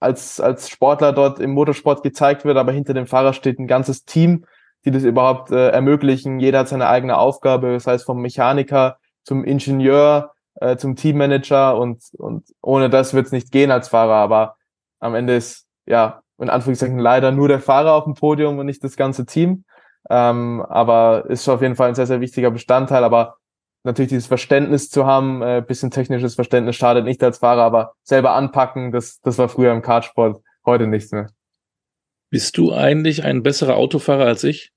als, 0.00 0.38
als 0.38 0.68
Sportler 0.68 1.12
dort 1.12 1.40
im 1.40 1.52
Motorsport 1.52 2.02
gezeigt 2.02 2.44
wird, 2.44 2.58
aber 2.58 2.72
hinter 2.72 2.92
dem 2.92 3.06
Fahrer 3.06 3.32
steht 3.32 3.58
ein 3.58 3.68
ganzes 3.68 4.04
Team, 4.04 4.44
die 4.84 4.90
das 4.90 5.04
überhaupt 5.04 5.50
äh, 5.50 5.68
ermöglichen. 5.68 6.40
Jeder 6.40 6.60
hat 6.60 6.68
seine 6.68 6.88
eigene 6.88 7.16
Aufgabe, 7.16 7.72
das 7.72 7.86
heißt 7.86 8.04
vom 8.04 8.20
Mechaniker 8.20 8.98
zum 9.22 9.44
Ingenieur, 9.44 10.32
äh, 10.56 10.76
zum 10.76 10.96
Teammanager 10.96 11.78
und, 11.78 12.02
und 12.18 12.44
ohne 12.60 12.90
das 12.90 13.14
wird 13.14 13.26
es 13.26 13.32
nicht 13.32 13.52
gehen 13.52 13.70
als 13.70 13.88
Fahrer, 13.88 14.16
aber 14.16 14.56
am 14.98 15.14
Ende 15.14 15.36
ist, 15.36 15.66
ja, 15.86 16.22
in 16.38 16.50
Anführungszeichen 16.50 16.98
leider 16.98 17.30
nur 17.30 17.48
der 17.48 17.60
Fahrer 17.60 17.94
auf 17.94 18.04
dem 18.04 18.14
Podium 18.14 18.58
und 18.58 18.66
nicht 18.66 18.82
das 18.82 18.96
ganze 18.96 19.26
Team. 19.26 19.64
Ähm, 20.10 20.64
aber 20.68 21.26
ist 21.28 21.48
auf 21.48 21.62
jeden 21.62 21.76
Fall 21.76 21.88
ein 21.88 21.94
sehr, 21.94 22.06
sehr 22.06 22.20
wichtiger 22.20 22.50
Bestandteil. 22.50 23.04
Aber 23.04 23.36
natürlich 23.84 24.10
dieses 24.10 24.26
Verständnis 24.26 24.90
zu 24.90 25.06
haben, 25.06 25.42
äh, 25.42 25.62
bisschen 25.66 25.90
technisches 25.90 26.34
Verständnis 26.34 26.76
schadet 26.76 27.04
nicht 27.04 27.22
als 27.22 27.38
Fahrer, 27.38 27.62
aber 27.62 27.94
selber 28.02 28.34
anpacken, 28.34 28.92
das, 28.92 29.20
das 29.20 29.38
war 29.38 29.48
früher 29.48 29.72
im 29.72 29.82
Kartsport, 29.82 30.42
heute 30.64 30.86
nichts 30.86 31.12
mehr. 31.12 31.30
Bist 32.30 32.56
du 32.56 32.72
eigentlich 32.72 33.24
ein 33.24 33.42
besserer 33.42 33.76
Autofahrer 33.76 34.24
als 34.24 34.44
ich? 34.44 34.72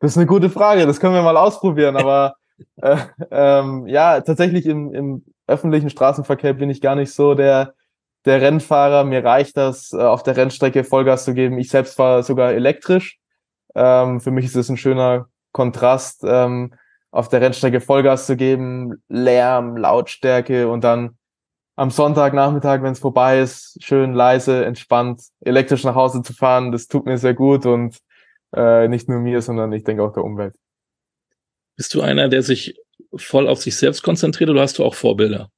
Das 0.00 0.12
ist 0.12 0.16
eine 0.16 0.26
gute 0.26 0.50
Frage, 0.50 0.86
das 0.86 0.98
können 0.98 1.14
wir 1.14 1.22
mal 1.22 1.36
ausprobieren, 1.36 1.96
aber 1.96 2.34
äh, 2.76 2.96
ähm, 3.30 3.86
ja, 3.86 4.20
tatsächlich 4.20 4.66
im, 4.66 4.92
im 4.92 5.24
öffentlichen 5.46 5.90
Straßenverkehr 5.90 6.54
bin 6.54 6.70
ich 6.70 6.80
gar 6.80 6.96
nicht 6.96 7.12
so 7.12 7.34
der, 7.34 7.74
der 8.24 8.40
Rennfahrer. 8.40 9.04
Mir 9.04 9.24
reicht 9.24 9.56
das, 9.56 9.92
äh, 9.92 9.96
auf 9.96 10.22
der 10.22 10.36
Rennstrecke 10.36 10.84
Vollgas 10.84 11.24
zu 11.24 11.34
geben. 11.34 11.58
Ich 11.58 11.70
selbst 11.70 11.96
fahre 11.96 12.22
sogar 12.22 12.52
elektrisch. 12.52 13.18
Ähm, 13.74 14.20
für 14.20 14.30
mich 14.30 14.44
ist 14.44 14.56
es 14.56 14.68
ein 14.68 14.76
schöner 14.76 15.28
Kontrast. 15.52 16.22
Ähm, 16.24 16.74
auf 17.12 17.28
der 17.28 17.42
Rennstrecke 17.42 17.80
Vollgas 17.80 18.26
zu 18.26 18.36
geben, 18.36 19.02
Lärm, 19.08 19.76
Lautstärke 19.76 20.68
und 20.68 20.82
dann 20.82 21.18
am 21.76 21.90
Sonntagnachmittag, 21.90 22.82
wenn 22.82 22.92
es 22.92 22.98
vorbei 22.98 23.40
ist, 23.40 23.78
schön 23.82 24.14
leise, 24.14 24.64
entspannt, 24.64 25.22
elektrisch 25.40 25.84
nach 25.84 25.94
Hause 25.94 26.22
zu 26.22 26.32
fahren, 26.32 26.72
das 26.72 26.86
tut 26.86 27.06
mir 27.06 27.18
sehr 27.18 27.34
gut 27.34 27.66
und 27.66 27.98
äh, 28.54 28.88
nicht 28.88 29.08
nur 29.08 29.20
mir, 29.20 29.42
sondern 29.42 29.72
ich 29.72 29.84
denke 29.84 30.02
auch 30.02 30.12
der 30.12 30.24
Umwelt. 30.24 30.54
Bist 31.76 31.94
du 31.94 32.00
einer, 32.00 32.28
der 32.28 32.42
sich 32.42 32.78
voll 33.14 33.48
auf 33.48 33.60
sich 33.60 33.76
selbst 33.76 34.02
konzentriert 34.02 34.50
oder 34.50 34.62
hast 34.62 34.78
du 34.78 34.84
auch 34.84 34.94
Vorbilder? 34.94 35.50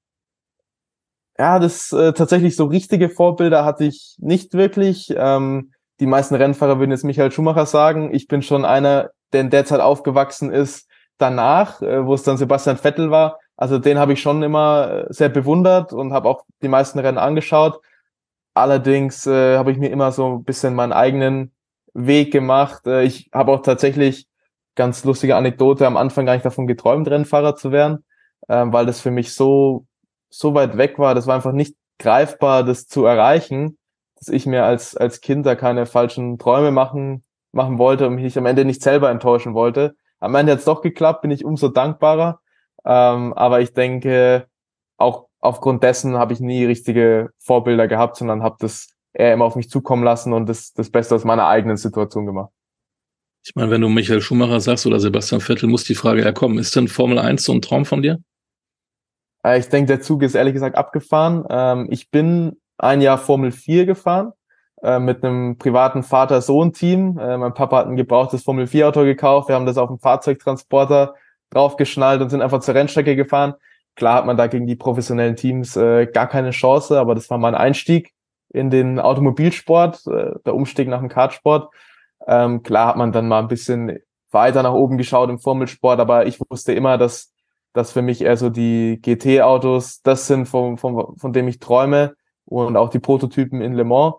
Ja, 1.38 1.58
das 1.58 1.92
äh, 1.92 2.12
tatsächlich 2.12 2.54
so 2.56 2.66
richtige 2.66 3.08
Vorbilder 3.08 3.64
hatte 3.64 3.84
ich 3.84 4.16
nicht 4.18 4.54
wirklich. 4.54 5.12
Ähm, 5.16 5.72
die 6.00 6.06
meisten 6.06 6.34
Rennfahrer 6.34 6.78
würden 6.78 6.92
jetzt 6.92 7.04
Michael 7.04 7.32
Schumacher 7.32 7.66
sagen. 7.66 8.14
Ich 8.14 8.28
bin 8.28 8.42
schon 8.42 8.64
einer, 8.64 9.10
der 9.32 9.40
in 9.40 9.50
der 9.50 9.64
Zeit 9.64 9.80
aufgewachsen 9.80 10.52
ist, 10.52 10.88
danach, 11.18 11.82
äh, 11.82 12.06
wo 12.06 12.14
es 12.14 12.22
dann 12.22 12.36
Sebastian 12.36 12.76
Vettel 12.76 13.10
war, 13.10 13.38
also 13.56 13.78
den 13.78 13.98
habe 13.98 14.12
ich 14.12 14.20
schon 14.22 14.42
immer 14.42 15.06
äh, 15.08 15.12
sehr 15.12 15.28
bewundert 15.28 15.92
und 15.92 16.12
habe 16.12 16.28
auch 16.28 16.44
die 16.62 16.68
meisten 16.68 16.98
Rennen 16.98 17.18
angeschaut. 17.18 17.80
Allerdings 18.54 19.26
äh, 19.26 19.56
habe 19.56 19.72
ich 19.72 19.78
mir 19.78 19.90
immer 19.90 20.12
so 20.12 20.36
ein 20.36 20.44
bisschen 20.44 20.74
meinen 20.74 20.92
eigenen 20.92 21.52
Weg 21.92 22.32
gemacht. 22.32 22.86
Äh, 22.86 23.04
ich 23.04 23.30
habe 23.32 23.52
auch 23.52 23.62
tatsächlich 23.62 24.28
ganz 24.74 25.04
lustige 25.04 25.36
Anekdote 25.36 25.86
am 25.86 25.96
Anfang 25.96 26.26
gar 26.26 26.34
nicht 26.34 26.44
davon 26.44 26.66
geträumt, 26.66 27.08
Rennfahrer 27.08 27.54
zu 27.54 27.70
werden, 27.70 28.04
äh, 28.48 28.64
weil 28.66 28.86
das 28.86 29.00
für 29.00 29.12
mich 29.12 29.34
so 29.34 29.86
so 30.36 30.54
weit 30.54 30.76
weg 30.76 30.98
war. 30.98 31.14
Das 31.14 31.26
war 31.26 31.34
einfach 31.34 31.52
nicht 31.52 31.76
greifbar, 31.98 32.64
das 32.64 32.86
zu 32.86 33.04
erreichen, 33.04 33.78
dass 34.18 34.28
ich 34.28 34.46
mir 34.46 34.64
als 34.64 34.96
als 34.96 35.20
Kind 35.20 35.46
da 35.46 35.54
keine 35.54 35.86
falschen 35.86 36.38
Träume 36.38 36.70
machen 36.70 37.24
machen 37.52 37.78
wollte 37.78 38.06
und 38.08 38.16
mich 38.16 38.36
am 38.36 38.46
Ende 38.46 38.64
nicht 38.64 38.82
selber 38.82 39.10
enttäuschen 39.10 39.54
wollte. 39.54 39.94
Am 40.18 40.34
Ende 40.34 40.52
hat 40.52 40.58
es 40.58 40.64
doch 40.64 40.82
geklappt, 40.82 41.22
bin 41.22 41.30
ich 41.30 41.44
umso 41.44 41.68
dankbarer. 41.68 42.40
Ähm, 42.84 43.32
aber 43.32 43.60
ich 43.60 43.72
denke, 43.72 44.46
auch 44.96 45.26
aufgrund 45.40 45.82
dessen 45.82 46.16
habe 46.16 46.32
ich 46.32 46.40
nie 46.40 46.64
richtige 46.64 47.30
Vorbilder 47.38 47.86
gehabt, 47.86 48.16
sondern 48.16 48.42
habe 48.42 48.56
das 48.58 48.88
eher 49.12 49.32
immer 49.32 49.44
auf 49.44 49.56
mich 49.56 49.70
zukommen 49.70 50.02
lassen 50.02 50.32
und 50.32 50.48
das, 50.48 50.72
das 50.72 50.90
Beste 50.90 51.14
aus 51.14 51.24
meiner 51.24 51.46
eigenen 51.46 51.76
Situation 51.76 52.26
gemacht. 52.26 52.50
Ich 53.46 53.54
meine, 53.54 53.70
wenn 53.70 53.82
du 53.82 53.88
Michael 53.88 54.22
Schumacher 54.22 54.60
sagst 54.60 54.86
oder 54.86 54.98
Sebastian 54.98 55.40
Vettel, 55.40 55.68
muss 55.68 55.84
die 55.84 55.94
Frage 55.94 56.22
ja 56.22 56.32
kommen. 56.32 56.58
Ist 56.58 56.74
denn 56.74 56.88
Formel 56.88 57.18
1 57.18 57.44
so 57.44 57.52
ein 57.52 57.62
Traum 57.62 57.84
von 57.84 58.02
dir? 58.02 58.18
Äh, 59.44 59.58
ich 59.58 59.68
denke, 59.68 59.86
der 59.88 60.00
Zug 60.00 60.22
ist 60.22 60.34
ehrlich 60.34 60.54
gesagt 60.54 60.76
abgefahren. 60.76 61.44
Ähm, 61.48 61.86
ich 61.90 62.10
bin 62.10 62.56
ein 62.78 63.00
Jahr 63.00 63.18
Formel 63.18 63.52
4 63.52 63.86
gefahren 63.86 64.32
äh, 64.82 64.98
mit 64.98 65.22
einem 65.22 65.58
privaten 65.58 66.02
Vater-Sohn-Team. 66.02 67.18
Äh, 67.18 67.36
mein 67.36 67.54
Papa 67.54 67.78
hat 67.78 67.86
ein 67.86 67.96
gebrauchtes 67.96 68.42
Formel-4-Auto 68.42 69.04
gekauft. 69.04 69.48
Wir 69.48 69.54
haben 69.54 69.66
das 69.66 69.78
auf 69.78 69.88
dem 69.88 69.98
Fahrzeugtransporter 69.98 71.14
draufgeschnallt 71.50 72.20
und 72.20 72.30
sind 72.30 72.42
einfach 72.42 72.60
zur 72.60 72.74
Rennstrecke 72.74 73.14
gefahren. 73.14 73.54
Klar 73.94 74.16
hat 74.16 74.26
man 74.26 74.36
da 74.36 74.48
gegen 74.48 74.66
die 74.66 74.74
professionellen 74.74 75.36
Teams 75.36 75.74
gar 75.74 76.26
keine 76.26 76.50
Chance, 76.50 76.98
aber 76.98 77.14
das 77.14 77.30
war 77.30 77.38
mein 77.38 77.54
Einstieg 77.54 78.12
in 78.48 78.68
den 78.68 78.98
Automobilsport, 78.98 80.04
der 80.04 80.52
Umstieg 80.52 80.88
nach 80.88 80.98
dem 80.98 81.08
Kartsport. 81.08 81.72
Ähm, 82.26 82.64
klar 82.64 82.88
hat 82.88 82.96
man 82.96 83.12
dann 83.12 83.28
mal 83.28 83.38
ein 83.38 83.46
bisschen 83.46 84.00
weiter 84.32 84.64
nach 84.64 84.72
oben 84.72 84.98
geschaut 84.98 85.30
im 85.30 85.38
Formelsport, 85.38 86.00
aber 86.00 86.26
ich 86.26 86.40
wusste 86.50 86.72
immer, 86.72 86.98
dass, 86.98 87.33
dass 87.74 87.92
für 87.92 88.02
mich 88.02 88.22
eher 88.22 88.38
so 88.38 88.48
die 88.48 88.98
GT-Autos 89.02 90.00
das 90.00 90.26
sind, 90.26 90.46
von, 90.46 90.78
von, 90.78 91.18
von 91.18 91.32
dem 91.34 91.46
ich 91.48 91.58
träume 91.58 92.14
und 92.46 92.78
auch 92.78 92.88
die 92.88 92.98
Prototypen 92.98 93.60
in 93.60 93.74
Le 93.74 93.84
Mans 93.84 94.14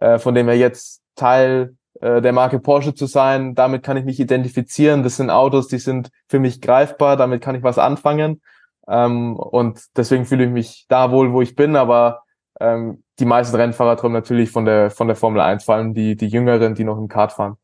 äh, 0.00 0.18
von 0.18 0.34
dem 0.34 0.48
er 0.48 0.56
jetzt 0.56 1.02
Teil 1.14 1.76
äh, 2.00 2.20
der 2.20 2.32
Marke 2.32 2.58
Porsche 2.58 2.94
zu 2.94 3.06
sein. 3.06 3.54
Damit 3.54 3.82
kann 3.82 3.96
ich 3.96 4.04
mich 4.04 4.18
identifizieren. 4.18 5.02
Das 5.02 5.16
sind 5.16 5.30
Autos, 5.30 5.68
die 5.68 5.78
sind 5.78 6.10
für 6.28 6.38
mich 6.38 6.60
greifbar. 6.60 7.16
Damit 7.16 7.42
kann 7.42 7.54
ich 7.54 7.62
was 7.62 7.78
anfangen. 7.78 8.40
Ähm, 8.88 9.36
und 9.36 9.80
deswegen 9.96 10.24
fühle 10.24 10.44
ich 10.44 10.50
mich 10.50 10.86
da 10.88 11.12
wohl, 11.12 11.32
wo 11.32 11.42
ich 11.42 11.54
bin. 11.54 11.76
Aber 11.76 12.22
ähm, 12.58 13.04
die 13.18 13.26
meisten 13.26 13.56
Rennfahrer 13.56 13.96
träumen 13.96 14.14
natürlich 14.14 14.50
von 14.50 14.64
der, 14.64 14.90
von 14.90 15.06
der 15.06 15.16
Formel 15.16 15.40
1, 15.40 15.64
vor 15.64 15.74
allem 15.74 15.94
die, 15.94 16.16
die 16.16 16.28
Jüngeren, 16.28 16.74
die 16.74 16.84
noch 16.84 16.98
im 16.98 17.08
Kart 17.08 17.32
fahren. 17.32 17.56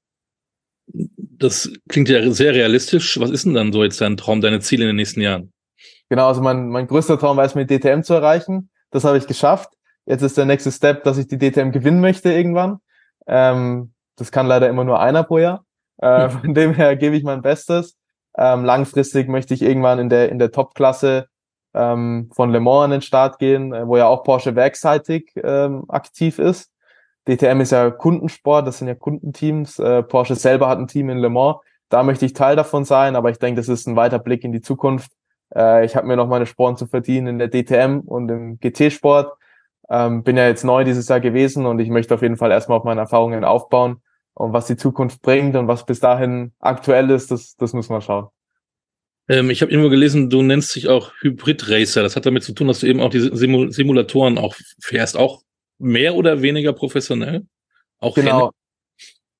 Das 1.38 1.70
klingt 1.88 2.08
ja 2.08 2.30
sehr 2.30 2.54
realistisch. 2.54 3.20
Was 3.20 3.30
ist 3.30 3.44
denn 3.44 3.54
dann 3.54 3.72
so 3.72 3.82
jetzt 3.82 4.00
dein 4.00 4.16
Traum, 4.16 4.40
deine 4.40 4.60
Ziele 4.60 4.84
in 4.84 4.88
den 4.88 4.96
nächsten 4.96 5.20
Jahren? 5.20 5.52
Genau, 6.08 6.28
also 6.28 6.40
mein, 6.40 6.68
mein 6.68 6.86
größter 6.86 7.18
Traum 7.18 7.36
war 7.36 7.44
es, 7.44 7.54
mit 7.54 7.70
DTM 7.70 8.02
zu 8.02 8.14
erreichen. 8.14 8.70
Das 8.90 9.04
habe 9.04 9.18
ich 9.18 9.26
geschafft. 9.26 9.70
Jetzt 10.06 10.22
ist 10.22 10.38
der 10.38 10.44
nächste 10.44 10.70
Step, 10.70 11.04
dass 11.04 11.18
ich 11.18 11.26
die 11.26 11.38
DTM 11.38 11.72
gewinnen 11.72 12.00
möchte 12.00 12.32
irgendwann. 12.32 12.78
Ähm, 13.26 13.92
das 14.16 14.30
kann 14.30 14.46
leider 14.46 14.68
immer 14.68 14.84
nur 14.84 15.00
einer 15.00 15.24
pro 15.24 15.38
Jahr. 15.38 15.64
Äh, 15.98 16.28
von 16.28 16.54
dem 16.54 16.74
her 16.74 16.96
gebe 16.96 17.16
ich 17.16 17.24
mein 17.24 17.42
Bestes. 17.42 17.96
Ähm, 18.38 18.64
langfristig 18.64 19.28
möchte 19.28 19.54
ich 19.54 19.62
irgendwann 19.62 19.98
in 19.98 20.08
der 20.08 20.28
in 20.30 20.38
der 20.38 20.52
Top-Klasse 20.52 21.26
ähm, 21.74 22.30
von 22.34 22.50
Le 22.50 22.60
Mans 22.60 22.84
an 22.84 22.90
den 22.90 23.02
Start 23.02 23.38
gehen, 23.38 23.72
äh, 23.72 23.86
wo 23.86 23.96
ja 23.96 24.06
auch 24.06 24.24
Porsche 24.24 24.54
werkseitig 24.54 25.32
ähm, 25.42 25.84
aktiv 25.88 26.38
ist. 26.38 26.70
DTM 27.28 27.60
ist 27.60 27.72
ja 27.72 27.90
Kundensport, 27.90 28.66
das 28.66 28.78
sind 28.78 28.88
ja 28.88 28.94
Kundenteams. 28.94 29.78
Äh, 29.78 30.02
Porsche 30.02 30.36
selber 30.36 30.68
hat 30.68 30.78
ein 30.78 30.86
Team 30.86 31.10
in 31.10 31.18
Le 31.18 31.28
Mans. 31.28 31.56
Da 31.88 32.02
möchte 32.02 32.26
ich 32.26 32.32
Teil 32.32 32.56
davon 32.56 32.84
sein, 32.84 33.16
aber 33.16 33.30
ich 33.30 33.38
denke, 33.38 33.60
das 33.60 33.68
ist 33.68 33.86
ein 33.86 33.96
weiter 33.96 34.18
Blick 34.18 34.44
in 34.44 34.52
die 34.52 34.60
Zukunft. 34.60 35.10
Äh, 35.54 35.84
ich 35.84 35.96
habe 35.96 36.06
mir 36.06 36.16
noch 36.16 36.28
meine 36.28 36.46
Sporen 36.46 36.76
zu 36.76 36.86
verdienen 36.86 37.26
in 37.26 37.38
der 37.38 37.48
DTM 37.48 38.00
und 38.00 38.28
im 38.30 38.58
GT-Sport. 38.58 39.32
Ähm, 39.88 40.24
bin 40.24 40.36
ja 40.36 40.46
jetzt 40.48 40.64
neu 40.64 40.84
dieses 40.84 41.08
Jahr 41.08 41.20
gewesen 41.20 41.66
und 41.66 41.78
ich 41.78 41.90
möchte 41.90 42.14
auf 42.14 42.22
jeden 42.22 42.36
Fall 42.36 42.50
erstmal 42.50 42.78
auf 42.78 42.84
meine 42.84 43.02
Erfahrungen 43.02 43.44
aufbauen. 43.44 44.02
Und 44.34 44.52
was 44.52 44.66
die 44.66 44.76
Zukunft 44.76 45.22
bringt 45.22 45.56
und 45.56 45.68
was 45.68 45.86
bis 45.86 46.00
dahin 46.00 46.52
aktuell 46.58 47.10
ist, 47.10 47.30
das, 47.30 47.56
das 47.56 47.72
muss 47.72 47.88
man 47.88 48.02
schauen. 48.02 48.28
Ähm, 49.28 49.50
ich 49.50 49.62
habe 49.62 49.72
irgendwo 49.72 49.90
gelesen, 49.90 50.28
du 50.28 50.42
nennst 50.42 50.74
dich 50.74 50.88
auch 50.88 51.12
Hybrid 51.20 51.68
Racer. 51.68 52.02
Das 52.02 52.16
hat 52.16 52.26
damit 52.26 52.44
zu 52.44 52.52
tun, 52.52 52.68
dass 52.68 52.80
du 52.80 52.86
eben 52.86 53.00
auch 53.00 53.12
Simul 53.12 53.72
Simulatoren 53.72 54.38
auch 54.38 54.54
fährst, 54.80 55.16
auch 55.16 55.42
mehr 55.78 56.14
oder 56.14 56.42
weniger 56.42 56.72
professionell. 56.72 57.46
Auch 57.98 58.14
genau. 58.14 58.38
Rennen. 58.38 58.50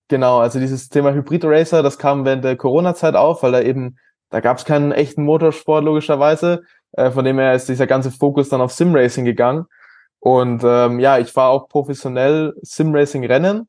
Genau, 0.09 0.39
also 0.39 0.61
dieses 0.61 0.89
Thema 0.89 1.13
Hybrid 1.13 1.45
Racer, 1.45 1.83
das 1.83 1.99
kam 1.99 2.25
während 2.25 2.45
der 2.45 2.57
Corona-Zeit 2.57 3.17
auf, 3.17 3.43
weil 3.43 3.53
da 3.53 3.61
eben, 3.61 3.99
da 4.31 4.39
gab 4.39 4.59
es 4.59 4.65
keinen 4.65 4.93
echten 4.93 5.25
Motorsport 5.25 5.85
logischerweise. 5.85 6.63
Äh, 6.93 7.11
von 7.11 7.25
dem 7.25 7.39
her 7.39 7.55
ist 7.55 7.69
dieser 7.69 7.89
ganze 7.89 8.13
Fokus 8.13 8.49
dann 8.49 8.61
auf 8.61 8.73
Sim 8.73 8.95
Racing 8.95 9.25
gegangen. 9.25 9.67
Und 10.21 10.63
ähm, 10.65 10.99
ja, 10.99 11.19
ich 11.19 11.33
fahre 11.33 11.51
auch 11.51 11.69
professionell 11.69 12.55
Sim-Racing-Rennen. 12.63 13.69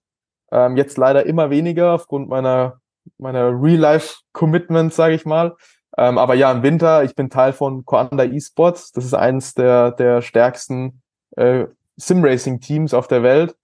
Ähm, 0.52 0.78
jetzt 0.78 0.98
leider 0.98 1.26
immer 1.26 1.50
weniger 1.50 1.94
aufgrund 1.94 2.30
meiner, 2.30 2.80
meiner 3.18 3.50
Real-Life-Commitments, 3.50 4.96
sage 4.96 5.14
ich 5.14 5.26
mal. 5.26 5.56
Ähm, 5.98 6.18
aber 6.18 6.36
ja, 6.36 6.52
im 6.52 6.64
Winter, 6.64 7.04
ich 7.04 7.16
bin 7.16 7.30
Teil 7.30 7.54
von 7.54 7.86
Coanda 7.86 8.24
Esports. 8.24 8.92
Das 8.92 9.06
ist 9.06 9.14
eines 9.14 9.54
der, 9.54 9.92
der 9.92 10.22
stärksten 10.22 11.02
äh, 11.36 11.66
Sim-Racing-Teams 11.98 12.94
auf 12.94 13.08
der 13.08 13.24
Welt, 13.24 13.56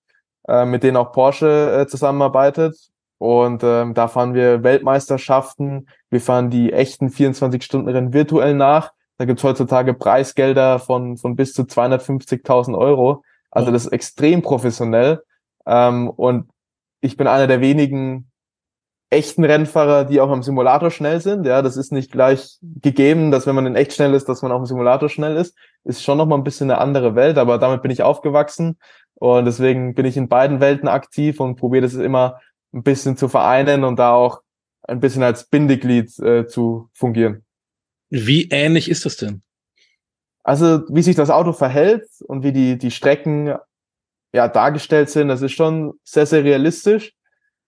äh, 0.47 0.65
mit 0.65 0.83
denen 0.83 0.97
auch 0.97 1.11
Porsche 1.11 1.81
äh, 1.81 1.87
zusammenarbeitet. 1.87 2.75
Und 3.17 3.63
ähm, 3.63 3.93
da 3.93 4.07
fahren 4.07 4.33
wir 4.33 4.63
Weltmeisterschaften. 4.63 5.87
Wir 6.09 6.19
fahren 6.19 6.49
die 6.49 6.73
echten 6.73 7.07
24-Stunden-Rennen 7.07 8.13
virtuell 8.13 8.53
nach. 8.53 8.91
Da 9.17 9.25
gibt's 9.25 9.43
heutzutage 9.43 9.93
Preisgelder 9.93 10.79
von, 10.79 11.17
von 11.17 11.35
bis 11.35 11.53
zu 11.53 11.61
250.000 11.63 12.77
Euro. 12.77 13.23
Also 13.51 13.71
das 13.71 13.85
ist 13.85 13.91
extrem 13.93 14.41
professionell. 14.41 15.23
Ähm, 15.65 16.09
und 16.09 16.49
ich 16.99 17.15
bin 17.15 17.27
einer 17.27 17.47
der 17.47 17.61
wenigen 17.61 18.31
echten 19.13 19.43
Rennfahrer, 19.43 20.05
die 20.05 20.19
auch 20.19 20.29
am 20.29 20.43
Simulator 20.43 20.91
schnell 20.91 21.21
sind. 21.21 21.45
Ja, 21.45 21.61
das 21.61 21.77
ist 21.77 21.91
nicht 21.91 22.11
gleich 22.11 22.57
gegeben, 22.61 23.31
dass 23.31 23.47
wenn 23.47 23.55
man 23.55 23.65
in 23.65 23.75
echt 23.75 23.93
schnell 23.93 24.13
ist, 24.13 24.27
dass 24.27 24.41
man 24.41 24.51
auch 24.51 24.59
im 24.59 24.65
Simulator 24.65 25.09
schnell 25.09 25.37
ist. 25.37 25.55
Ist 25.83 26.03
schon 26.03 26.17
nochmal 26.17 26.37
ein 26.37 26.43
bisschen 26.43 26.69
eine 26.69 26.79
andere 26.79 27.15
Welt, 27.15 27.37
aber 27.37 27.57
damit 27.57 27.81
bin 27.81 27.91
ich 27.91 28.03
aufgewachsen 28.03 28.77
und 29.15 29.45
deswegen 29.45 29.95
bin 29.95 30.05
ich 30.05 30.17
in 30.17 30.27
beiden 30.27 30.59
Welten 30.59 30.87
aktiv 30.87 31.39
und 31.39 31.55
probiere 31.55 31.83
das 31.83 31.93
immer 31.93 32.39
ein 32.73 32.83
bisschen 32.83 33.15
zu 33.15 33.29
vereinen 33.29 33.83
und 33.83 33.97
da 33.97 34.13
auch 34.13 34.41
ein 34.83 34.99
bisschen 34.99 35.23
als 35.23 35.45
Bindeglied 35.45 36.17
äh, 36.19 36.47
zu 36.47 36.89
fungieren. 36.93 37.45
Wie 38.09 38.49
ähnlich 38.49 38.89
ist 38.89 39.05
das 39.05 39.17
denn? 39.17 39.41
Also, 40.43 40.83
wie 40.89 41.01
sich 41.01 41.15
das 41.15 41.29
Auto 41.29 41.53
verhält 41.53 42.05
und 42.27 42.43
wie 42.43 42.51
die, 42.51 42.77
die 42.77 42.91
Strecken 42.91 43.55
ja 44.33 44.47
dargestellt 44.47 45.09
sind, 45.09 45.29
das 45.29 45.41
ist 45.41 45.53
schon 45.53 45.93
sehr, 46.03 46.25
sehr 46.25 46.43
realistisch. 46.43 47.13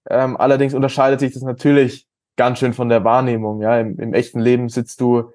Ähm, 0.09 0.37
allerdings 0.37 0.73
unterscheidet 0.73 1.19
sich 1.19 1.33
das 1.33 1.43
natürlich 1.43 2.07
ganz 2.35 2.59
schön 2.59 2.73
von 2.73 2.89
der 2.89 3.03
Wahrnehmung. 3.03 3.61
Ja, 3.61 3.79
im, 3.79 3.99
im 3.99 4.13
echten 4.13 4.39
Leben 4.39 4.69
sitzt 4.69 5.01
du 5.01 5.31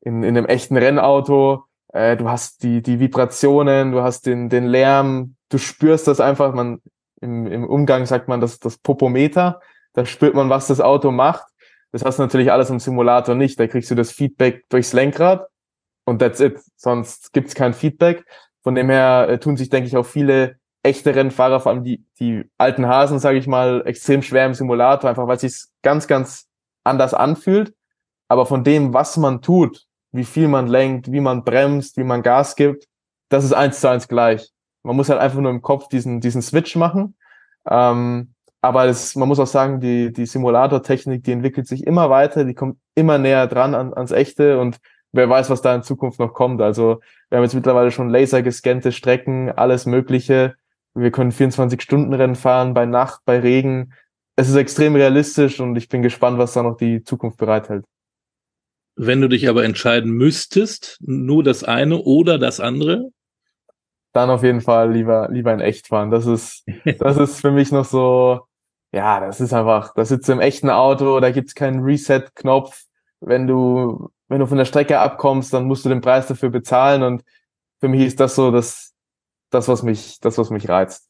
in, 0.00 0.22
in 0.22 0.36
einem 0.36 0.46
echten 0.46 0.76
Rennauto, 0.76 1.64
äh, 1.92 2.16
du 2.16 2.28
hast 2.28 2.62
die, 2.62 2.82
die 2.82 2.98
Vibrationen, 2.98 3.92
du 3.92 4.02
hast 4.02 4.26
den, 4.26 4.48
den 4.48 4.66
Lärm, 4.66 5.36
du 5.48 5.58
spürst 5.58 6.08
das 6.08 6.20
einfach, 6.20 6.54
man, 6.54 6.80
im, 7.20 7.46
im 7.46 7.66
Umgang 7.66 8.06
sagt 8.06 8.28
man 8.28 8.40
das, 8.40 8.58
das 8.58 8.78
Popometer, 8.78 9.60
da 9.92 10.04
spürt 10.04 10.34
man, 10.34 10.50
was 10.50 10.66
das 10.66 10.80
Auto 10.80 11.10
macht. 11.10 11.46
Das 11.92 12.04
hast 12.04 12.18
du 12.18 12.22
natürlich 12.22 12.50
alles 12.50 12.70
im 12.70 12.80
Simulator 12.80 13.34
nicht. 13.34 13.60
Da 13.60 13.66
kriegst 13.66 13.90
du 13.90 13.94
das 13.94 14.10
Feedback 14.10 14.64
durchs 14.70 14.94
Lenkrad 14.94 15.46
und 16.04 16.18
that's 16.18 16.40
it. 16.40 16.58
Sonst 16.76 17.32
gibt's 17.34 17.54
kein 17.54 17.74
Feedback. 17.74 18.24
Von 18.62 18.74
dem 18.74 18.88
her 18.88 19.26
äh, 19.28 19.38
tun 19.38 19.56
sich, 19.56 19.68
denke 19.68 19.88
ich, 19.88 19.96
auch 19.96 20.06
viele 20.06 20.56
echte 20.82 21.14
Rennfahrer, 21.14 21.60
vor 21.60 21.72
allem 21.72 21.84
die, 21.84 22.04
die 22.18 22.44
alten 22.58 22.86
Hasen, 22.86 23.18
sage 23.18 23.38
ich 23.38 23.46
mal, 23.46 23.82
extrem 23.86 24.22
schwer 24.22 24.46
im 24.46 24.54
Simulator, 24.54 25.08
einfach 25.08 25.26
weil 25.26 25.36
es 25.36 25.42
sich 25.42 25.64
ganz, 25.82 26.06
ganz 26.06 26.48
anders 26.84 27.14
anfühlt. 27.14 27.74
Aber 28.28 28.46
von 28.46 28.64
dem, 28.64 28.92
was 28.92 29.16
man 29.16 29.42
tut, 29.42 29.86
wie 30.10 30.24
viel 30.24 30.48
man 30.48 30.66
lenkt, 30.66 31.12
wie 31.12 31.20
man 31.20 31.44
bremst, 31.44 31.96
wie 31.96 32.04
man 32.04 32.22
Gas 32.22 32.56
gibt, 32.56 32.86
das 33.28 33.44
ist 33.44 33.52
eins 33.52 33.80
zu 33.80 33.88
eins 33.88 34.08
gleich. 34.08 34.50
Man 34.82 34.96
muss 34.96 35.08
halt 35.08 35.20
einfach 35.20 35.38
nur 35.38 35.50
im 35.50 35.62
Kopf 35.62 35.88
diesen, 35.88 36.20
diesen 36.20 36.42
Switch 36.42 36.76
machen. 36.76 37.16
Ähm, 37.68 38.34
aber 38.60 38.86
das, 38.86 39.16
man 39.16 39.28
muss 39.28 39.40
auch 39.40 39.46
sagen, 39.46 39.80
die, 39.80 40.12
die 40.12 40.26
Simulator-Technik, 40.26 41.24
die 41.24 41.32
entwickelt 41.32 41.66
sich 41.66 41.86
immer 41.86 42.10
weiter, 42.10 42.44
die 42.44 42.54
kommt 42.54 42.78
immer 42.94 43.18
näher 43.18 43.46
dran 43.46 43.74
an, 43.74 43.92
ans 43.94 44.12
Echte 44.12 44.60
und 44.60 44.78
wer 45.12 45.28
weiß, 45.28 45.50
was 45.50 45.62
da 45.62 45.74
in 45.74 45.82
Zukunft 45.82 46.18
noch 46.18 46.32
kommt. 46.32 46.60
Also 46.60 47.00
wir 47.28 47.38
haben 47.38 47.44
jetzt 47.44 47.54
mittlerweile 47.54 47.90
schon 47.90 48.08
lasergescannte 48.08 48.92
Strecken, 48.92 49.50
alles 49.50 49.86
Mögliche. 49.86 50.54
Wir 50.94 51.10
können 51.10 51.32
24-Stunden-Rennen 51.32 52.36
fahren, 52.36 52.74
bei 52.74 52.86
Nacht, 52.86 53.20
bei 53.24 53.40
Regen. 53.40 53.94
Es 54.36 54.48
ist 54.48 54.56
extrem 54.56 54.94
realistisch 54.94 55.60
und 55.60 55.76
ich 55.76 55.88
bin 55.88 56.02
gespannt, 56.02 56.38
was 56.38 56.52
da 56.52 56.62
noch 56.62 56.76
die 56.76 57.02
Zukunft 57.02 57.38
bereithält. 57.38 57.84
Wenn 58.96 59.20
du 59.20 59.28
dich 59.28 59.48
aber 59.48 59.64
entscheiden 59.64 60.12
müsstest, 60.12 60.98
nur 61.00 61.42
das 61.42 61.64
eine 61.64 61.98
oder 61.98 62.38
das 62.38 62.60
andere? 62.60 63.10
Dann 64.12 64.28
auf 64.28 64.42
jeden 64.42 64.60
Fall 64.60 64.92
lieber, 64.92 65.28
lieber 65.30 65.52
in 65.54 65.60
echt 65.60 65.88
fahren. 65.88 66.10
Das 66.10 66.26
ist, 66.26 66.64
das 66.98 67.16
ist 67.16 67.40
für 67.40 67.50
mich 67.50 67.72
noch 67.72 67.86
so, 67.86 68.40
ja, 68.92 69.20
das 69.20 69.40
ist 69.40 69.54
einfach, 69.54 69.94
da 69.94 70.04
sitzt 70.04 70.28
du 70.28 70.32
im 70.32 70.40
echten 70.40 70.68
Auto, 70.68 71.18
da 71.20 71.30
gibt's 71.30 71.54
keinen 71.54 71.82
Reset-Knopf. 71.82 72.84
Wenn 73.20 73.46
du, 73.46 74.10
wenn 74.28 74.40
du 74.40 74.46
von 74.46 74.58
der 74.58 74.66
Strecke 74.66 74.98
abkommst, 74.98 75.54
dann 75.54 75.64
musst 75.64 75.84
du 75.84 75.88
den 75.88 76.02
Preis 76.02 76.26
dafür 76.26 76.50
bezahlen 76.50 77.02
und 77.02 77.24
für 77.80 77.88
mich 77.88 78.02
ist 78.02 78.20
das 78.20 78.34
so 78.34 78.50
das, 78.50 78.91
das, 79.52 79.68
was 79.68 79.82
mich, 79.82 80.18
das, 80.20 80.38
was 80.38 80.50
mich 80.50 80.68
reizt. 80.68 81.08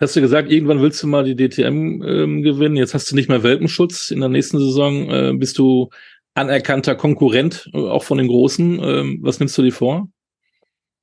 Hast 0.00 0.16
du 0.16 0.20
gesagt, 0.20 0.50
irgendwann 0.50 0.80
willst 0.80 1.02
du 1.02 1.06
mal 1.06 1.22
die 1.22 1.36
DTM 1.36 2.02
ähm, 2.02 2.42
gewinnen? 2.42 2.76
Jetzt 2.76 2.94
hast 2.94 3.10
du 3.10 3.14
nicht 3.14 3.28
mehr 3.28 3.42
Welpenschutz. 3.42 4.10
In 4.10 4.20
der 4.20 4.28
nächsten 4.28 4.58
Saison 4.58 5.10
äh, 5.10 5.32
bist 5.34 5.58
du 5.58 5.90
anerkannter 6.34 6.94
Konkurrent, 6.94 7.70
äh, 7.72 7.78
auch 7.78 8.02
von 8.02 8.18
den 8.18 8.28
Großen. 8.28 8.82
Ähm, 8.82 9.18
was 9.22 9.38
nimmst 9.38 9.56
du 9.58 9.62
dir 9.62 9.72
vor? 9.72 10.08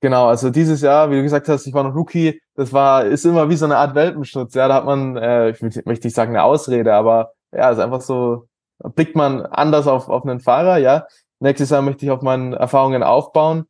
Genau, 0.01 0.27
also 0.27 0.49
dieses 0.49 0.81
Jahr, 0.81 1.11
wie 1.11 1.15
du 1.15 1.23
gesagt 1.23 1.47
hast, 1.49 1.67
ich 1.67 1.73
war 1.73 1.83
noch 1.83 1.93
Rookie, 1.93 2.41
das 2.55 2.71
war, 2.71 3.05
ist 3.05 3.25
immer 3.25 3.49
wie 3.49 3.57
so 3.57 3.65
eine 3.65 3.77
Art 3.77 3.95
Welpenschutz. 3.95 4.53
Ja, 4.53 4.67
da 4.67 4.75
hat 4.75 4.85
man, 4.85 5.17
äh, 5.17 5.49
ich 5.49 5.61
möchte 5.61 6.07
nicht 6.07 6.15
sagen 6.15 6.31
eine 6.31 6.43
Ausrede, 6.43 6.93
aber 6.93 7.33
ja, 7.51 7.69
ist 7.69 7.79
einfach 7.79 8.01
so, 8.01 8.47
blickt 8.95 9.15
man 9.15 9.41
anders 9.45 9.87
auf, 9.87 10.07
auf 10.07 10.25
einen 10.25 10.39
Fahrer, 10.39 10.77
ja. 10.77 11.05
Nächstes 11.39 11.69
Jahr 11.69 11.81
möchte 11.81 12.05
ich 12.05 12.11
auf 12.11 12.21
meinen 12.21 12.53
Erfahrungen 12.53 13.03
aufbauen. 13.03 13.65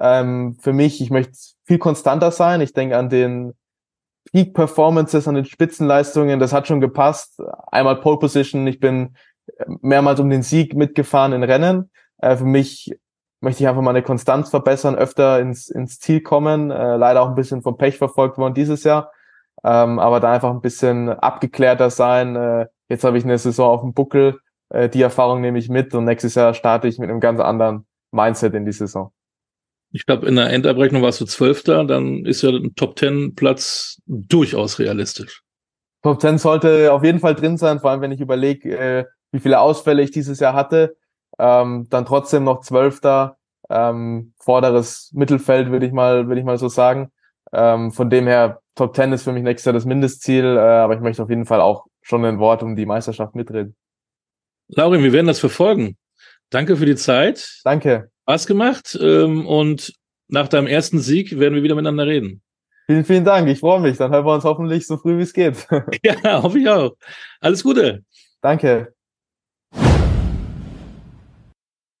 Ähm, 0.00 0.56
für 0.60 0.72
mich, 0.72 1.00
ich 1.00 1.10
möchte 1.10 1.32
viel 1.64 1.78
konstanter 1.78 2.30
sein. 2.30 2.60
Ich 2.60 2.72
denke 2.72 2.96
an 2.96 3.08
den 3.08 3.54
Peak 4.32 4.54
Performances, 4.54 5.28
an 5.28 5.34
den 5.34 5.44
Spitzenleistungen, 5.44 6.40
das 6.40 6.52
hat 6.52 6.66
schon 6.66 6.80
gepasst. 6.80 7.40
Einmal 7.70 8.00
Pole 8.00 8.18
Position, 8.18 8.66
ich 8.66 8.80
bin 8.80 9.16
mehrmals 9.80 10.20
um 10.20 10.30
den 10.30 10.42
Sieg 10.42 10.74
mitgefahren 10.74 11.32
in 11.32 11.42
Rennen. 11.42 11.90
Äh, 12.18 12.36
für 12.36 12.44
mich 12.44 12.96
möchte 13.40 13.62
ich 13.62 13.68
einfach 13.68 13.82
meine 13.82 14.02
Konstanz 14.02 14.50
verbessern, 14.50 14.96
öfter 14.96 15.38
ins, 15.38 15.68
ins 15.68 16.00
Ziel 16.00 16.20
kommen. 16.22 16.70
Äh, 16.70 16.96
leider 16.96 17.22
auch 17.22 17.28
ein 17.28 17.34
bisschen 17.34 17.62
vom 17.62 17.76
Pech 17.76 17.98
verfolgt 17.98 18.38
worden 18.38 18.54
dieses 18.54 18.84
Jahr. 18.84 19.12
Ähm, 19.62 19.98
aber 19.98 20.20
da 20.20 20.32
einfach 20.32 20.50
ein 20.50 20.60
bisschen 20.60 21.10
abgeklärter 21.10 21.90
sein. 21.90 22.36
Äh, 22.36 22.66
jetzt 22.88 23.04
habe 23.04 23.18
ich 23.18 23.24
eine 23.24 23.38
Saison 23.38 23.70
auf 23.70 23.80
dem 23.82 23.94
Buckel. 23.94 24.40
Äh, 24.70 24.88
die 24.88 25.02
Erfahrung 25.02 25.40
nehme 25.40 25.58
ich 25.58 25.68
mit 25.68 25.94
und 25.94 26.04
nächstes 26.04 26.34
Jahr 26.34 26.54
starte 26.54 26.88
ich 26.88 26.98
mit 26.98 27.08
einem 27.08 27.20
ganz 27.20 27.40
anderen 27.40 27.86
Mindset 28.10 28.54
in 28.54 28.66
die 28.66 28.72
Saison. 28.72 29.12
Ich 29.94 30.06
glaube, 30.06 30.26
in 30.26 30.34
der 30.34 30.50
Endabrechnung 30.50 31.02
warst 31.02 31.20
du 31.20 31.24
Zwölfter, 31.24 31.84
dann 31.84 32.24
ist 32.24 32.42
ja 32.42 32.50
ein 32.50 32.74
Top 32.74 32.96
Ten 32.96 33.36
Platz 33.36 34.02
durchaus 34.06 34.80
realistisch. 34.80 35.42
Top 36.02 36.18
Ten 36.18 36.36
sollte 36.36 36.92
auf 36.92 37.04
jeden 37.04 37.20
Fall 37.20 37.36
drin 37.36 37.56
sein, 37.56 37.78
vor 37.78 37.92
allem 37.92 38.00
wenn 38.00 38.10
ich 38.10 38.20
überlege, 38.20 38.76
äh, 38.76 39.04
wie 39.30 39.38
viele 39.38 39.60
Ausfälle 39.60 40.02
ich 40.02 40.10
dieses 40.10 40.40
Jahr 40.40 40.52
hatte. 40.52 40.96
Ähm, 41.38 41.86
dann 41.90 42.06
trotzdem 42.06 42.42
noch 42.42 42.62
Zwölfter, 42.62 43.36
ähm, 43.70 44.34
vorderes 44.40 45.12
Mittelfeld, 45.14 45.70
würde 45.70 45.86
ich 45.86 45.92
mal, 45.92 46.26
würde 46.26 46.40
ich 46.40 46.44
mal 46.44 46.58
so 46.58 46.66
sagen. 46.68 47.12
Ähm, 47.52 47.92
von 47.92 48.10
dem 48.10 48.26
her, 48.26 48.60
Top 48.74 48.94
Ten 48.94 49.12
ist 49.12 49.22
für 49.22 49.32
mich 49.32 49.44
nächstes 49.44 49.66
Jahr 49.66 49.74
das 49.74 49.84
Mindestziel, 49.84 50.56
äh, 50.56 50.58
aber 50.58 50.94
ich 50.94 51.00
möchte 51.00 51.22
auf 51.22 51.30
jeden 51.30 51.46
Fall 51.46 51.60
auch 51.60 51.86
schon 52.02 52.24
ein 52.24 52.40
Wort 52.40 52.64
um 52.64 52.74
die 52.74 52.84
Meisterschaft 52.84 53.36
mitreden. 53.36 53.76
Laurin, 54.66 55.04
wir 55.04 55.12
werden 55.12 55.28
das 55.28 55.38
verfolgen. 55.38 55.96
Danke 56.50 56.76
für 56.76 56.86
die 56.86 56.96
Zeit. 56.96 57.60
Danke. 57.62 58.10
Spaß 58.24 58.46
gemacht 58.46 58.98
ähm, 59.00 59.46
und 59.46 59.92
nach 60.28 60.48
deinem 60.48 60.66
ersten 60.66 60.98
Sieg 60.98 61.38
werden 61.38 61.54
wir 61.54 61.62
wieder 61.62 61.74
miteinander 61.74 62.06
reden. 62.06 62.40
Vielen, 62.86 63.04
vielen 63.04 63.24
Dank. 63.24 63.48
Ich 63.48 63.60
freue 63.60 63.80
mich. 63.80 63.98
Dann 63.98 64.12
hören 64.12 64.24
wir 64.24 64.34
uns 64.34 64.44
hoffentlich 64.44 64.86
so 64.86 64.96
früh 64.96 65.18
wie 65.18 65.22
es 65.22 65.32
geht. 65.32 65.66
ja, 66.04 66.42
hoffe 66.42 66.58
ich 66.58 66.68
auch. 66.68 66.96
Alles 67.40 67.62
Gute. 67.62 68.02
Danke. 68.40 68.94